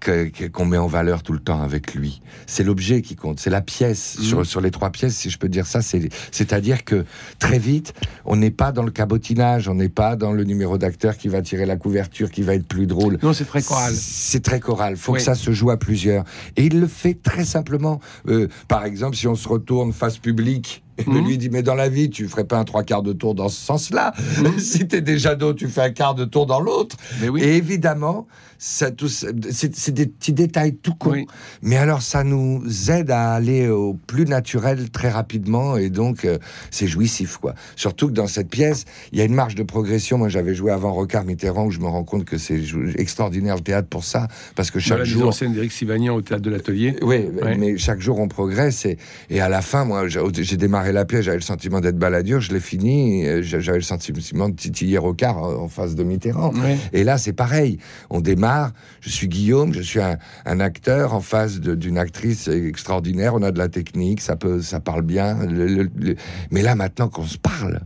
qu'on 0.00 0.64
met 0.64 0.76
en 0.78 0.86
valeur 0.86 1.22
tout 1.22 1.32
le 1.32 1.38
temps 1.40 1.60
avec 1.62 1.94
lui. 1.94 2.20
C'est 2.46 2.64
l'objet 2.64 3.02
qui 3.02 3.16
compte, 3.16 3.40
c'est 3.40 3.50
la 3.50 3.60
pièce. 3.60 4.16
Mhm. 4.18 4.24
Sur, 4.24 4.46
sur 4.46 4.60
les 4.60 4.70
trois 4.70 4.90
pièces, 4.90 5.16
si 5.16 5.30
je 5.30 5.38
peux 5.38 5.48
dire 5.48 5.66
ça, 5.66 5.82
c'est- 5.82 6.08
c'est-à-dire 6.30 6.84
que 6.84 7.04
très 7.38 7.58
vite, 7.58 7.94
on 8.24 8.36
n'est 8.36 8.50
pas 8.50 8.72
dans 8.72 8.82
le 8.82 8.90
cabotinage, 8.90 9.68
on 9.68 9.74
n'est 9.74 9.88
pas 9.88 10.16
dans 10.16 10.32
le 10.32 10.44
numéro 10.44 10.78
d'acteur 10.78 11.16
qui 11.16 11.28
va 11.28 11.42
tirer 11.42 11.66
la 11.66 11.76
couverture, 11.76 12.30
qui 12.30 12.42
va 12.42 12.54
être 12.54 12.66
plus 12.66 12.86
drôle. 12.86 13.18
Non, 13.22 13.32
c'est 13.32 13.44
très 13.44 13.62
choral. 13.62 13.94
C'est 13.94 14.42
très 14.42 14.60
choral. 14.60 14.96
Faut 14.96 15.12
Oui. 15.12 15.18
que 15.18 15.24
ça 15.24 15.34
se 15.34 15.50
joue 15.52 15.70
à 15.70 15.76
plusieurs. 15.76 16.24
Et 16.56 16.66
il 16.66 16.80
le 16.80 16.86
fait 16.86 17.14
très 17.20 17.44
simplement. 17.44 18.00
Euh, 18.28 18.48
par 18.68 18.84
exemple, 18.84 19.16
si 19.16 19.26
on 19.26 19.34
se 19.34 19.48
retourne 19.48 19.92
face 19.92 20.18
publique. 20.18 20.82
Et 20.98 21.08
Mhm. 21.08 21.26
lui 21.26 21.38
dit 21.38 21.48
mais 21.50 21.62
dans 21.62 21.74
la 21.74 21.88
vie 21.88 22.10
tu 22.10 22.26
ferais 22.28 22.44
pas 22.44 22.58
un 22.58 22.64
trois 22.64 22.82
quarts 22.82 23.02
de 23.02 23.12
tour 23.12 23.34
dans 23.34 23.48
ce 23.48 23.60
sens-là. 23.60 24.12
si 24.58 24.86
t'es 24.88 25.00
déjà 25.00 25.34
dos 25.34 25.54
tu 25.54 25.68
fais 25.68 25.82
un 25.82 25.90
quart 25.90 26.14
de 26.14 26.24
tour 26.24 26.46
dans 26.46 26.60
l'autre. 26.60 26.96
Mais 27.20 27.28
oui. 27.28 27.42
Et 27.42 27.56
évidemment 27.56 28.26
ça 28.60 28.90
tout 28.90 29.06
c'est 29.06 29.30
c'est 29.76 29.92
des 29.92 30.06
petits 30.06 30.32
détails 30.32 30.74
tout. 30.74 30.94
Oui. 31.06 31.26
Mais 31.62 31.76
alors 31.76 32.02
ça 32.02 32.24
nous 32.24 32.64
aide 32.90 33.10
à 33.12 33.32
aller 33.34 33.68
au 33.68 33.94
plus 33.94 34.24
naturel 34.24 34.90
très 34.90 35.08
rapidement 35.10 35.76
et 35.76 35.90
donc 35.90 36.24
euh, 36.24 36.38
c'est 36.72 36.88
jouissif 36.88 37.36
quoi. 37.36 37.54
Surtout 37.76 38.08
que 38.08 38.12
dans 38.12 38.26
cette 38.26 38.48
pièce 38.50 38.84
il 39.12 39.18
y 39.18 39.22
a 39.22 39.24
une 39.24 39.34
marge 39.34 39.54
de 39.54 39.62
progression. 39.62 40.18
Moi 40.18 40.28
j'avais 40.28 40.54
joué 40.54 40.72
avant 40.72 40.92
Rocard 40.92 41.24
Mitterrand 41.24 41.66
où 41.66 41.70
je 41.70 41.78
me 41.78 41.86
rends 41.86 42.02
compte 42.04 42.24
que 42.24 42.36
c'est 42.38 42.60
extraordinaire 42.96 43.54
le 43.54 43.60
théâtre 43.62 43.88
pour 43.88 44.02
ça 44.04 44.26
parce 44.56 44.70
que 44.72 44.80
chaque 44.80 45.04
jour 45.04 45.32
scène 45.32 45.52
d'Éric 45.52 45.70
Sivagnan 45.70 46.16
au 46.16 46.22
théâtre 46.22 46.42
de 46.42 46.50
l'Atelier. 46.50 46.96
oui, 47.02 47.26
Ouais. 47.40 47.56
mais 47.56 47.78
chaque 47.78 48.00
jour 48.00 48.18
on 48.18 48.26
progresse 48.26 48.84
et, 48.86 48.98
et 49.30 49.40
à 49.40 49.48
la 49.48 49.62
fin, 49.62 49.84
moi, 49.84 50.08
j'ai 50.08 50.20
j'ai 50.32 50.56
démarré 50.88 50.92
la 50.92 51.04
pièce, 51.04 51.24
j'avais 51.24 51.36
le 51.36 51.42
sentiment 51.42 51.80
d'être 51.80 51.98
baladure, 51.98 52.40
je 52.40 52.52
l'ai 52.52 52.60
fini, 52.60 53.24
j'avais 53.42 53.78
le 53.78 53.82
sentiment 53.84 54.48
de 54.48 54.54
titiller 54.56 54.98
Rocard 54.98 55.38
en 55.38 55.48
en 55.64 55.68
face 55.68 55.94
de 55.94 56.02
Mitterrand. 56.02 56.52
Et 56.92 57.04
là, 57.04 57.18
c'est 57.18 57.32
pareil. 57.32 57.78
On 58.10 58.20
démarre. 58.20 58.72
Je 59.00 59.10
suis 59.10 59.28
Guillaume, 59.28 59.72
je 59.74 59.82
suis 59.82 60.00
un, 60.00 60.16
un 60.46 60.60
acteur 60.60 61.14
en 61.14 61.20
face 61.20 61.60
d'une 61.60 61.98
actrice 61.98 62.48
extraordinaire. 62.48 63.34
On 63.34 63.42
a 63.42 63.50
de 63.50 63.58
la 63.58 63.68
technique, 63.68 64.20
ça 64.20 64.36
peut, 64.36 64.62
ça 64.62 64.80
parle 64.80 65.02
bien. 65.02 65.44
Le- 65.46 65.66
le- 65.66 65.90
le- 65.98 66.16
Mais 66.50 66.62
là, 66.62 66.74
maintenant 66.74 67.08
qu'on 67.08 67.24
se 67.26 67.38
parle 67.38 67.80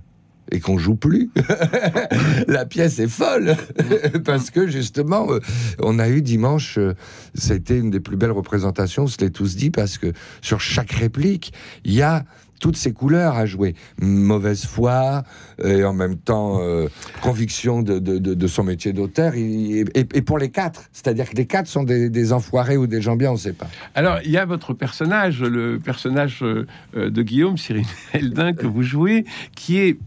et 0.50 0.60
qu'on 0.60 0.76
joue 0.78 0.96
plus, 0.96 1.30
la 2.46 2.66
pièce 2.66 2.98
est 2.98 3.08
folle 3.08 3.56
parce 4.24 4.50
que 4.50 4.68
justement, 4.68 5.32
euh, 5.32 5.38
on 5.80 5.98
a 5.98 6.08
eu 6.10 6.20
dimanche, 6.22 6.76
euh, 6.78 6.94
a 7.50 7.54
été 7.54 7.78
une 7.78 7.90
des 7.90 8.00
plus 8.00 8.16
belles 8.16 8.32
représentations. 8.32 9.04
On 9.04 9.06
se 9.06 9.18
l'est 9.20 9.30
tous 9.30 9.56
dit 9.56 9.70
parce 9.70 9.96
que 9.98 10.12
sur 10.42 10.60
chaque 10.60 10.92
réplique, 10.92 11.52
il 11.84 11.94
y 11.94 12.02
a 12.02 12.24
toutes 12.62 12.76
ces 12.76 12.92
couleurs 12.92 13.34
à 13.36 13.44
jouer. 13.44 13.74
Mauvaise 14.00 14.64
foi 14.64 15.24
et 15.62 15.82
en 15.84 15.92
même 15.92 16.16
temps 16.16 16.60
euh, 16.62 16.86
conviction 17.20 17.82
de, 17.82 17.98
de- 17.98 18.18
de- 18.18 18.46
son 18.46 18.62
métier 18.62 18.92
d'auteur. 18.92 19.32
Et, 19.34 19.84
pour 20.24 20.38
les 20.38 20.50
quatre, 20.50 20.84
c'est-à-dire 20.92 21.28
que 21.28 21.34
les 21.36 21.46
quatre 21.46 21.66
sont 21.66 21.82
des, 21.82 22.32
enfoirés 22.32 22.76
ou 22.76 22.86
des 22.86 23.02
gens 23.02 23.16
bien, 23.16 23.30
on 23.30 23.34
ne 23.34 23.38
sait 23.38 23.52
pas. 23.52 23.68
Alors, 23.96 24.18
il 24.24 24.30
y 24.30 24.38
a 24.38 24.44
votre 24.44 24.74
personnage, 24.74 25.42
le 25.42 25.78
personnage 25.78 26.38
euh, 26.42 26.66
euh, 26.96 27.10
de 27.10 27.22
Guillaume, 27.22 27.58
Cyril 27.58 27.84
Eldin, 28.12 28.52
que 28.52 28.66
vous 28.66 28.82
jouez, 28.82 29.24
qui 29.56 29.78
est 29.78 29.98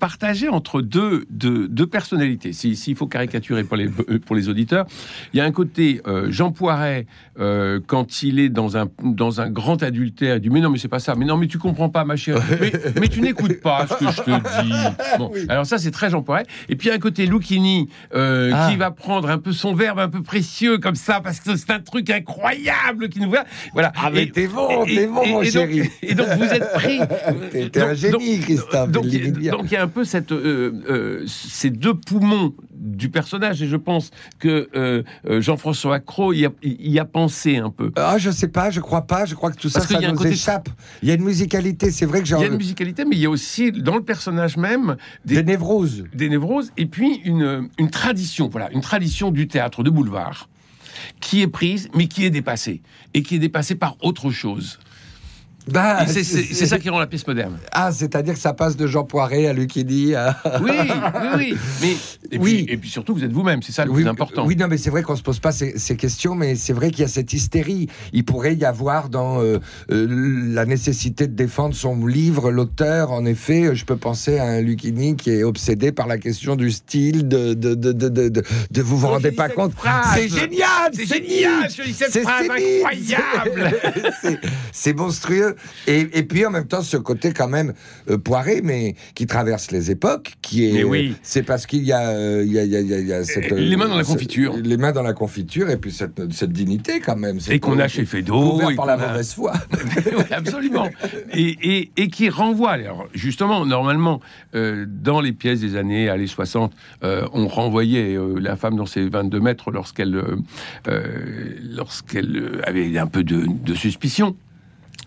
partagé 0.00 0.48
entre 0.48 0.82
deux, 0.82 1.24
deux, 1.30 1.68
deux 1.68 1.86
personnalités. 1.86 2.52
Si- 2.52 2.74
S'il 2.74 2.96
faut 2.96 3.06
caricaturer 3.06 3.62
pour 3.62 3.76
les, 3.76 3.86
euh, 4.08 4.18
pour 4.18 4.34
les 4.34 4.48
auditeurs, 4.48 4.86
il 5.32 5.36
y 5.36 5.40
a 5.40 5.44
un 5.44 5.52
côté 5.52 6.00
euh, 6.08 6.26
Jean 6.32 6.50
Poiret, 6.50 7.06
euh, 7.38 7.78
quand 7.86 8.22
il 8.24 8.40
est 8.40 8.48
dans 8.48 8.76
un, 8.76 8.88
dans 9.04 9.40
un 9.40 9.48
grand 9.50 9.82
adultère, 9.82 10.36
il 10.36 10.40
dit 10.40 10.50
Mais 10.50 10.60
non, 10.60 10.70
mais 10.70 10.78
c'est 10.78 10.88
pas 10.88 10.98
ça. 10.98 11.14
Mais 11.14 11.24
non, 11.24 11.36
mais 11.36 11.46
tu 11.46 11.58
comprends 11.58 11.88
pas, 11.90 12.04
ma 12.04 12.16
chérie. 12.16 12.40
Mais, 12.60 12.72
mais 13.00 13.08
tu 13.08 13.20
n'écoutes 13.20 13.60
pas 13.60 13.86
ce 13.86 13.94
que 13.94 14.10
je 14.10 14.22
te 14.22 14.62
dis. 14.64 14.72
Bon, 15.18 15.30
alors 15.48 15.66
ça, 15.66 15.78
c'est 15.78 15.90
très 15.92 16.10
Jean 16.10 16.22
Poiret. 16.22 16.46
Et 16.68 16.74
puis, 16.76 16.88
il 16.88 16.90
y 16.90 16.92
a 16.92 16.96
un 16.96 16.98
côté 16.98 17.26
Lucchini, 17.26 17.88
euh, 18.14 18.50
Ah. 18.52 18.68
qui 18.70 18.76
va 18.76 18.90
prendre 18.90 19.28
un 19.30 19.38
peu 19.38 19.52
son 19.52 19.74
verbe 19.74 19.98
un 19.98 20.08
peu 20.08 20.22
précieux 20.22 20.78
comme 20.78 20.94
ça, 20.94 21.20
parce 21.20 21.40
que 21.40 21.54
c'est 21.56 21.70
un 21.70 21.80
truc 21.80 22.08
incroyable 22.10 23.08
qui 23.10 23.20
nous 23.20 23.28
voit. 23.28 23.44
Voilà. 23.74 23.92
Ah, 23.96 24.10
mais 24.12 24.26
t'es 24.26 24.46
bon, 24.48 24.84
et- 24.86 24.94
t'es 24.96 25.06
bon, 25.06 25.22
et- 25.22 25.30
mon 25.32 25.42
et 25.42 25.50
donc- 25.50 25.70
chéri. 25.70 25.90
Et 26.02 26.14
donc, 26.14 26.26
vous 26.36 26.44
êtes 26.44 26.72
pris. 26.72 26.98
T'es- 27.72 27.80
un 27.82 27.94
génie, 27.94 28.12
donc- 28.36 28.40
Christophe, 28.44 28.90
donc, 28.90 29.04
il 29.06 29.42
y 29.42 29.76
a 29.76 29.82
un 29.82 29.88
peu 29.90 30.04
cette, 30.04 30.32
euh, 30.32 30.72
euh, 30.88 31.24
ces 31.26 31.70
deux 31.70 31.94
poumons 31.94 32.54
du 32.72 33.10
personnage, 33.10 33.62
et 33.62 33.66
je 33.66 33.76
pense 33.76 34.10
que 34.38 34.68
euh, 34.74 35.02
Jean-François 35.40 36.00
Cros 36.00 36.32
y 36.32 36.46
a, 36.46 36.50
y 36.62 36.98
a 36.98 37.04
pensé 37.04 37.58
un 37.58 37.70
peu. 37.70 37.92
Ah, 37.96 38.16
je 38.18 38.30
sais 38.30 38.48
pas, 38.48 38.70
je 38.70 38.80
crois 38.80 39.02
pas, 39.02 39.26
je 39.26 39.34
crois 39.34 39.50
que 39.50 39.58
tout 39.58 39.68
ça, 39.68 39.80
Parce 39.80 39.92
qu'il 39.92 40.00
ça 40.00 40.12
nous 40.12 40.26
échappe. 40.26 40.68
Il 41.02 41.08
y 41.08 41.12
a 41.12 41.14
une 41.14 41.24
musicalité, 41.24 41.90
c'est 41.90 42.06
vrai 42.06 42.20
que 42.20 42.26
j'ai 42.26 42.36
Il 42.36 42.40
y 42.40 42.44
a 42.44 42.48
une 42.48 42.56
musicalité, 42.56 43.04
mais 43.04 43.16
il 43.16 43.22
y 43.22 43.26
a 43.26 43.30
aussi 43.30 43.72
dans 43.72 43.96
le 43.96 44.02
personnage 44.02 44.56
même 44.56 44.96
des 45.24 45.36
des, 45.36 45.42
névroses. 45.42 46.04
des 46.14 46.28
névroses 46.28 46.72
et 46.76 46.86
puis 46.86 47.20
une, 47.24 47.68
une 47.78 47.90
tradition, 47.90 48.48
voilà, 48.48 48.70
une 48.72 48.80
tradition 48.80 49.30
du 49.30 49.48
théâtre 49.48 49.82
de 49.82 49.90
boulevard 49.90 50.48
qui 51.20 51.42
est 51.42 51.48
prise, 51.48 51.88
mais 51.94 52.08
qui 52.08 52.24
est 52.24 52.30
dépassée 52.30 52.82
et 53.14 53.22
qui 53.22 53.36
est 53.36 53.38
dépassée 53.38 53.74
par 53.74 53.96
autre 54.02 54.30
chose. 54.30 54.78
Bah, 55.68 56.06
c'est- 56.06 56.24
ça 56.24 56.78
qui 56.78 56.88
rend 56.88 56.98
la 56.98 57.06
pièce 57.06 57.26
moderne. 57.26 57.58
Ah, 57.72 57.92
c'est-à-dire 57.92 58.34
que 58.34 58.40
ça 58.40 58.52
passe 58.54 58.76
de 58.76 58.86
Jean 58.86 59.04
Poiret 59.04 59.46
à 59.46 59.52
Lucchini 59.52 60.14
à... 60.14 60.36
Oui, 60.62 60.70
oui, 60.72 60.90
oui. 61.36 61.54
Mais 61.82 61.92
et 62.32 62.38
Oui. 62.38 62.64
puis, 62.64 62.74
et 62.74 62.76
puis 62.76 62.90
surtout, 62.90 63.14
vous 63.14 63.24
êtes 63.24 63.32
vous-même, 63.32 63.62
c'est 63.62 63.72
ça 63.72 63.84
le 63.84 63.90
oui, 63.90 64.02
plus 64.02 64.08
important. 64.10 64.46
Oui, 64.46 64.56
non, 64.56 64.68
mais 64.68 64.78
c'est 64.78 64.90
vrai 64.90 65.02
qu'on 65.02 65.16
se 65.16 65.22
pose 65.22 65.38
pas 65.40 65.50
ces, 65.52 65.78
ces 65.78 65.96
questions, 65.96 66.34
mais 66.34 66.54
c'est 66.54 66.72
vrai 66.72 66.90
qu'il 66.90 67.00
y 67.00 67.04
a 67.04 67.08
cette 67.08 67.32
hystérie. 67.32 67.88
Il 68.12 68.24
pourrait 68.24 68.54
y 68.54 68.64
avoir 68.64 69.08
dans 69.08 69.40
euh, 69.42 69.58
euh, 69.90 70.06
la 70.54 70.64
nécessité 70.64 71.26
de 71.26 71.34
défendre 71.34 71.74
son 71.74 72.06
livre, 72.06 72.50
l'auteur. 72.50 73.10
En 73.10 73.24
effet, 73.24 73.74
je 73.74 73.84
peux 73.84 73.96
penser 73.96 74.38
à 74.38 74.44
un 74.44 74.60
Lucchini 74.60 75.16
qui 75.16 75.30
est 75.30 75.42
obsédé 75.42 75.90
par 75.92 76.06
la 76.06 76.18
question 76.18 76.56
du 76.56 76.70
style, 76.70 77.26
de 77.28 77.54
de 77.54 77.74
de 77.74 77.92
de 77.92 78.08
de, 78.08 78.28
de- 78.28 78.42
de- 78.70 78.82
vous 78.82 78.96
vous 78.98 79.06
Oh, 79.06 79.10
rendez 79.14 79.32
pas 79.32 79.48
compte. 79.48 79.72
C'est 80.14 80.28
génial, 80.28 80.90
C'est 80.92 81.06
génial, 81.06 81.62
Nietzsche. 81.62 81.82
je 81.82 81.88
dis 81.88 81.94
cette 81.94 82.12
C'est 82.12 82.26
incroyable. 82.26 83.76
C'est- 84.22 84.38
c'est 84.72 84.92
Et, 85.86 86.00
et 86.12 86.22
puis 86.22 86.44
en 86.46 86.50
même 86.50 86.66
temps, 86.66 86.82
ce 86.82 86.96
côté 86.96 87.32
quand 87.32 87.48
même 87.48 87.72
euh, 88.08 88.18
poiré, 88.18 88.60
mais 88.62 88.94
qui 89.14 89.26
traverse 89.26 89.70
les 89.70 89.90
époques, 89.90 90.34
qui 90.42 90.68
est. 90.68 90.72
Mais 90.72 90.84
oui. 90.84 91.14
C'est 91.22 91.42
parce 91.42 91.66
qu'il 91.66 91.82
y 91.84 91.92
a, 91.92 92.08
euh, 92.10 92.44
y 92.44 92.50
y 92.58 92.76
y 92.76 93.24
cette, 93.24 93.50
les 93.50 93.76
mains 93.76 93.88
dans 93.88 93.96
la 93.96 94.04
ce- 94.04 94.12
confiture. 94.12 94.56
les 94.56 94.76
mains 94.76 94.92
dans 94.92 95.02
la 95.02 95.12
confiture, 95.12 95.70
et 95.70 95.76
puis 95.76 95.92
cette, 95.92 96.32
cette 96.32 96.52
dignité 96.52 97.00
quand 97.00 97.16
même. 97.16 97.38
Et 97.50 97.58
qu'on 97.60 97.78
a 97.78 97.88
chez 97.88 98.04
Couvert 98.04 98.70
et 98.70 98.74
par 98.74 98.86
la 98.86 98.96
mauvaise 98.96 99.34
foi. 99.34 99.52
Oui, 100.16 100.24
absolument. 100.30 100.88
Et, 101.34 101.56
et- 101.62 101.90
et 101.96 102.08
qui 102.08 102.28
renvoie, 102.30 102.70
alors, 102.72 103.06
justement, 103.14 103.64
normalement, 103.66 104.20
euh, 104.54 104.86
dans 104.88 105.20
les 105.20 105.32
pièces 105.32 105.60
des 105.60 105.76
années, 105.76 106.08
allez, 106.08 106.26
60, 106.26 106.72
euh, 107.04 107.26
on 107.32 107.46
renvoyait 107.48 108.16
euh, 108.16 108.38
la 108.40 108.56
femme 108.56 108.76
dans 108.76 108.86
ses 108.86 109.08
22 109.08 109.40
mètres 109.40 109.70
lorsqu'elle 109.70 110.14
euh, 110.16 110.36
euh, 110.88 111.54
lorsqu'elle 111.62 112.36
euh, 112.36 112.60
avait 112.64 112.96
un 112.98 113.06
peu 113.06 113.22
de, 113.24 113.44
de 113.46 113.74
suspicion. 113.74 114.36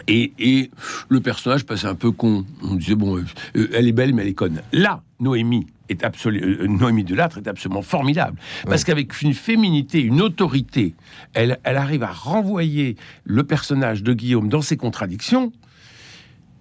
Et, 0.07 0.33
et 0.39 0.71
le 1.09 1.19
personnage 1.21 1.65
passait 1.65 1.87
un 1.87 1.95
peu 1.95 2.11
con. 2.11 2.45
On 2.61 2.75
disait, 2.75 2.95
bon, 2.95 3.17
euh, 3.17 3.25
euh, 3.55 3.69
elle 3.73 3.87
est 3.87 3.93
belle, 3.93 4.13
mais 4.13 4.23
elle 4.23 4.29
est 4.29 4.33
conne. 4.33 4.61
Là, 4.71 5.01
Noémie 5.19 5.67
est 5.89 6.03
absolument, 6.03 6.67
Noémie 6.67 7.03
Delattre 7.03 7.37
est 7.37 7.47
absolument 7.47 7.81
formidable. 7.81 8.37
Parce 8.65 8.83
qu'avec 8.83 9.21
une 9.21 9.33
féminité, 9.33 10.01
une 10.01 10.21
autorité, 10.21 10.95
elle, 11.33 11.59
elle 11.63 11.77
arrive 11.77 12.03
à 12.03 12.11
renvoyer 12.11 12.95
le 13.23 13.43
personnage 13.43 14.03
de 14.03 14.13
Guillaume 14.13 14.49
dans 14.49 14.61
ses 14.61 14.77
contradictions, 14.77 15.51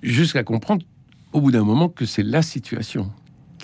jusqu'à 0.02 0.44
comprendre 0.44 0.84
au 1.32 1.40
bout 1.40 1.50
d'un 1.50 1.64
moment 1.64 1.88
que 1.88 2.04
c'est 2.04 2.22
la 2.22 2.42
situation 2.42 3.10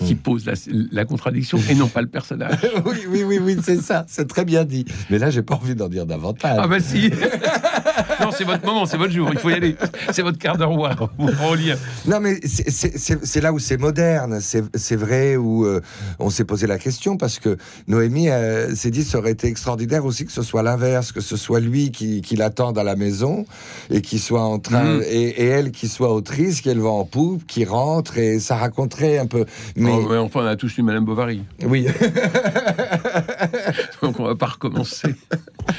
qui 0.05 0.15
pose 0.15 0.45
la, 0.45 0.53
la 0.91 1.05
contradiction 1.05 1.59
et 1.69 1.75
non 1.75 1.87
pas 1.87 2.01
le 2.01 2.07
personnage. 2.07 2.57
oui, 2.85 2.97
oui, 3.09 3.23
oui, 3.23 3.39
oui, 3.41 3.57
c'est 3.63 3.81
ça, 3.81 4.05
c'est 4.07 4.27
très 4.27 4.45
bien 4.45 4.63
dit. 4.65 4.85
Mais 5.09 5.17
là, 5.19 5.29
j'ai 5.29 5.41
pas 5.41 5.55
envie 5.55 5.75
d'en 5.75 5.89
dire 5.89 6.05
davantage. 6.05 6.57
Ah 6.61 6.67
bah 6.67 6.79
si 6.79 7.09
Non, 8.21 8.29
c'est 8.35 8.43
votre 8.43 8.65
moment, 8.65 8.85
c'est 8.85 8.97
votre 8.97 9.13
jour, 9.13 9.29
il 9.31 9.39
faut 9.39 9.49
y 9.49 9.53
aller. 9.53 9.75
C'est 10.11 10.21
votre 10.21 10.37
quart 10.37 10.57
d'heure 10.57 10.71
war, 10.77 11.09
vous 11.17 11.27
lien. 11.55 11.75
Non, 12.05 12.19
mais 12.19 12.39
c'est- 12.43 13.41
là 13.41 13.53
où 13.53 13.59
c'est 13.59 13.77
moderne, 13.77 14.39
c'est 14.41 14.95
vrai, 14.95 15.35
où 15.37 15.65
euh, 15.65 15.81
on 16.19 16.29
s'est 16.29 16.43
posé 16.43 16.67
la 16.67 16.77
question, 16.77 17.15
parce 17.17 17.39
que 17.39 17.57
Noémie 17.87 18.29
euh, 18.29 18.75
s'est 18.75 18.91
dit, 18.91 19.03
ça 19.03 19.17
aurait 19.19 19.31
été 19.31 19.47
extraordinaire 19.47 20.05
aussi 20.05 20.25
que 20.25 20.31
ce 20.31 20.41
soit 20.41 20.63
l'inverse, 20.63 21.11
que 21.11 21.21
ce 21.21 21.37
soit 21.37 21.59
lui 21.59 21.91
qui, 21.91 22.21
qui 22.21 22.35
l'attende 22.35 22.77
à 22.77 22.83
la 22.83 22.95
maison, 22.95 23.45
et 23.89 24.01
qui 24.01 24.19
soit 24.19 24.43
en 24.43 24.59
train, 24.59 24.79
Mhm. 24.97 25.03
et, 25.09 25.29
et 25.29 25.45
elle 25.45 25.71
qui 25.71 25.87
soit 25.87 26.13
autrice, 26.13 26.61
qui 26.61 26.69
elle 26.69 26.79
va 26.79 26.89
en 26.89 27.05
poupe, 27.05 27.45
qui 27.47 27.65
rentre, 27.65 28.17
et 28.17 28.39
ça 28.39 28.55
raconterait 28.55 29.17
un 29.17 29.25
peu. 29.27 29.45
Mais 29.75 29.88
Oh, 29.91 30.07
ouais, 30.09 30.17
enfin, 30.17 30.41
on 30.43 30.45
a 30.45 30.55
tous 30.55 30.75
lu 30.77 30.83
Madame 30.83 31.05
Bovary, 31.05 31.41
oui, 31.65 31.87
donc 34.01 34.19
on 34.19 34.25
va 34.25 34.35
pas 34.35 34.47
recommencer. 34.47 35.15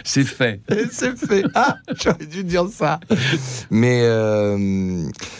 C'est 0.04 0.24
fait. 0.24 0.60
c'est 0.90 1.16
fait. 1.16 1.44
Ah, 1.54 1.76
j'aurais 2.02 2.26
dû 2.26 2.44
dire 2.44 2.66
ça. 2.72 3.00
Mais 3.70 4.02
euh, 4.04 4.56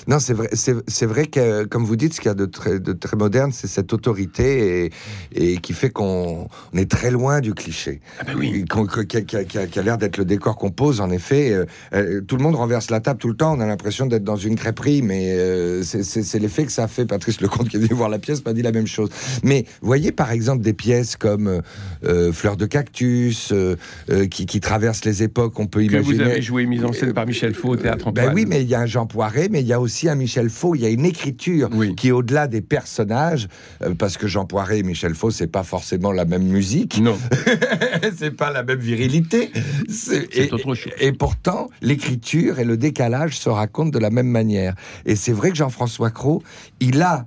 non, 0.07 0.19
c'est 0.19 0.35
vrai, 0.35 0.49
c'est 0.53 1.07
vrai 1.07 1.27
que, 1.27 1.65
comme 1.65 1.85
vous 1.85 1.97
dites, 1.97 2.15
ce 2.15 2.21
qu'il 2.21 2.29
y 2.29 2.33
a 2.33 2.35
de 2.35 2.47
très, 2.47 2.81
de 2.81 2.93
très 2.93 3.17
moderne, 3.17 3.53
c'est 3.53 3.67
cette 3.67 3.93
autorité 3.93 4.85
et, 4.85 4.93
et 5.33 5.59
qui 5.59 5.73
fait 5.73 5.91
qu'on 5.91 6.49
on 6.73 6.79
est 6.79 6.91
très 6.91 7.11
loin 7.11 7.41
du 7.41 7.55
cliché. 7.55 8.01
Ah 8.19 8.25
ben 8.25 8.35
oui. 8.37 8.65
Qui 9.07 9.79
a, 9.79 9.83
l'air 9.83 9.99
d'être 9.99 10.17
le 10.17 10.25
décor 10.25 10.57
qu'on 10.57 10.71
pose, 10.71 11.01
en 11.01 11.11
effet. 11.11 11.53
euh, 11.53 11.65
euh, 11.95 12.21
tout 12.21 12.37
le 12.37 12.43
monde 12.43 12.57
renverse 12.57 12.91
la 12.91 13.01
table 13.01 13.19
tout 13.19 13.29
le 13.29 13.37
temps. 13.37 13.57
On 13.57 13.61
a 13.61 13.67
l'impression 13.67 14.07
d'être 14.07 14.25
dans 14.25 14.37
une 14.37 14.57
crêperie, 14.57 15.03
mais 15.03 15.33
euh, 15.33 15.83
c'est 15.83 16.39
l'effet 16.39 16.65
que 16.65 16.73
ça 16.73 16.89
fait. 16.89 17.07
Patrice 17.07 17.41
Lecomte, 17.41 17.69
qui 17.69 17.77
est 17.77 17.81
venu 17.81 17.95
voir 17.95 18.09
la 18.09 18.19
pièce, 18.19 18.45
m'a 18.45 18.53
dit 18.53 18.60
la 18.63 18.73
même 18.73 18.87
chose. 18.87 19.11
Mais 19.43 19.65
voyez, 19.81 20.13
par 20.13 20.31
exemple, 20.33 20.63
des 20.63 20.73
pièces 20.73 21.17
comme 21.17 21.47
euh, 21.49 21.61
euh, 22.05 22.33
Fleurs 22.33 22.57
de 22.57 22.67
cactus, 22.67 23.51
euh, 23.53 23.77
euh, 24.11 24.27
qui, 24.27 24.47
qui 24.47 24.61
traversent 24.61 25.05
les 25.05 25.23
époques. 25.23 25.59
On 25.59 25.67
peut 25.67 25.81
Que 25.87 25.97
vous 25.99 26.13
imaginer. 26.13 26.31
avez 26.33 26.43
joué 26.43 26.67
mise 26.67 26.85
en 26.85 26.93
scène 26.93 27.13
par 27.13 27.27
Michel 27.27 27.55
Faux 27.55 27.71
au 27.71 27.77
théâtre 27.77 28.11
Ben 28.13 28.23
Antoine. 28.23 28.35
oui, 28.35 28.45
mais 28.47 28.63
il 28.63 28.69
y 28.69 28.75
a 28.75 28.81
un 28.81 28.87
Jean 28.87 29.07
Poiret, 29.07 29.49
mais 29.51 29.61
il 29.61 29.67
y 29.67 29.73
a 29.73 29.81
aussi 29.81 30.09
un 30.09 30.15
Michel 30.15 30.51
Faux. 30.51 30.75
Il 30.75 30.81
y 30.83 30.87
a 30.87 30.91
une 30.91 31.05
écriture 31.05 31.69
Oui. 31.73 31.95
qui 31.95 32.09
est 32.09 32.13
au-delà 32.13 32.47
des 32.47 32.61
personnages, 32.61 33.49
parce 33.99 34.17
que 34.17 34.27
Jean 34.27 34.45
Poiret 34.47 34.79
et 34.79 34.83
Michel 34.83 35.15
Faux, 35.15 35.31
c'est 35.31 35.47
pas 35.47 35.63
forcément 35.63 36.13
la 36.13 36.25
même 36.25 36.45
musique, 36.45 37.01
Non, 37.01 37.17
c'est 38.19 38.31
pas 38.33 38.51
la 38.53 38.63
même 38.63 38.79
virilité. 38.79 39.51
C'est 39.89 40.53
autre 40.53 40.75
chose. 40.75 40.93
Et 41.01 41.13
pourtant, 41.13 41.69
l'écriture 41.83 42.59
et 42.59 42.65
le 42.65 42.77
décalage 42.77 43.39
se 43.39 43.49
racontent 43.49 43.91
de 43.91 43.99
la 43.99 44.11
même 44.11 44.29
manière. 44.29 44.75
Et 45.07 45.17
c'est 45.17 45.33
vrai 45.33 45.51
que 45.51 45.57
Jean-François 45.57 46.11
Cros, 46.11 46.43
il 46.81 47.03
a 47.03 47.27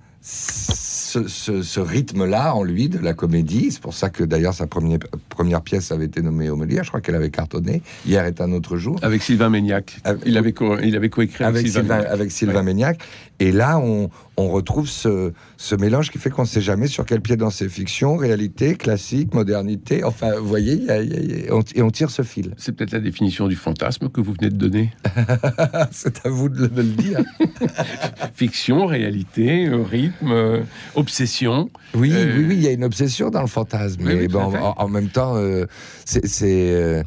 ce, 1.14 1.28
ce- 1.28 1.62
ce 1.62 1.80
rythme-là 1.80 2.56
en 2.56 2.64
lui 2.64 2.90
de 2.90 2.98
la 2.98 3.14
comédie. 3.14 3.70
C'est 3.72 3.82
pour 3.82 3.94
ça 3.94 4.10
que 4.10 4.24
d'ailleurs 4.24 4.54
sa 4.54 4.66
première, 4.68 5.00
première 5.30 5.62
pièce 5.62 5.92
avait 5.92 6.06
été 6.06 6.22
nommée 6.22 6.50
au 6.50 6.56
Molière. 6.56 6.84
Je 6.84 6.90
crois 6.90 7.02
qu'elle 7.02 7.16
avait 7.16 7.30
cartonné. 7.30 7.82
Hier 8.06 8.26
est 8.26 8.42
un 8.42 8.52
autre 8.52 8.78
jour. 8.78 8.98
avec 9.04 9.22
Sylvain 9.22 9.50
Méniac. 9.50 9.98
Il 10.26 10.38
avait, 10.38 10.54
co- 10.54 10.76
coécrit 11.10 11.44
avec, 11.44 11.58
avec 11.60 11.68
Sylvain. 11.68 11.82
Sylvain, 11.82 11.96
Méniac. 11.98 12.12
avec 12.14 12.32
Sylvain 12.32 12.64
Méniac. 12.64 13.00
Et 13.40 13.52
là, 13.52 13.78
on, 13.80 14.10
on 14.38 14.48
retrouve 14.48 14.88
ce, 14.88 15.34
ce 15.58 15.76
mélange 15.76 16.12
qui 16.12 16.18
fait 16.20 16.30
qu'on 16.30 16.44
ne 16.44 16.48
sait 16.48 16.62
jamais 16.62 16.88
sur 16.88 17.06
quel 17.06 17.20
pied 17.20 17.36
danser 17.36 17.68
fiction, 17.68 18.16
réalité, 18.16 18.76
classique, 18.76 19.34
modernité. 19.34 20.04
Enfin, 20.04 20.36
vous 20.38 20.48
voyez, 20.48 20.74
il 20.74 20.84
y 20.86 20.90
a- 20.92 21.02
il 21.02 21.12
y 21.12 21.16
a- 21.16 21.20
il 21.20 21.46
y 21.46 21.50
a- 21.50 21.56
on, 21.56 21.62
et 21.76 21.82
on 21.82 21.90
tire 21.90 22.10
ce 22.12 22.22
fil. 22.22 22.54
C'est 22.58 22.72
peut-être 22.74 22.92
la 22.94 23.00
définition 23.00 23.48
du 23.48 23.56
fantasme 23.56 24.10
que 24.10 24.22
vous 24.22 24.34
venez 24.34 24.50
de 24.50 24.56
donner. 24.56 24.92
C'est 25.92 26.26
à 26.26 26.30
vous 26.30 26.48
de, 26.48 26.62
le- 26.62 26.68
de 26.70 26.82
le 26.84 26.88
dire. 26.90 27.20
Fiction, 28.36 28.86
réalité, 28.86 29.68
euh, 29.68 29.82
rythme, 29.84 30.32
euh, 30.32 30.62
obsession. 30.96 31.70
Oui, 31.96 32.12
Euh, 32.14 32.38
oui, 32.38 32.46
oui, 32.50 32.56
il 32.56 32.64
y 32.64 32.68
a 32.68 32.72
une 32.72 32.84
obsession 32.84 33.30
dans 33.30 33.42
le 33.42 33.48
fantasme. 33.48 34.02
oui, 34.02 34.14
Mais 34.14 34.20
oui, 34.22 34.28
bon, 34.28 34.56
en, 34.56 34.74
en 34.78 34.88
même 34.88 35.10
temps, 35.10 35.34
euh, 35.36 35.66
c'est. 36.06 36.22
euh, 36.46 37.04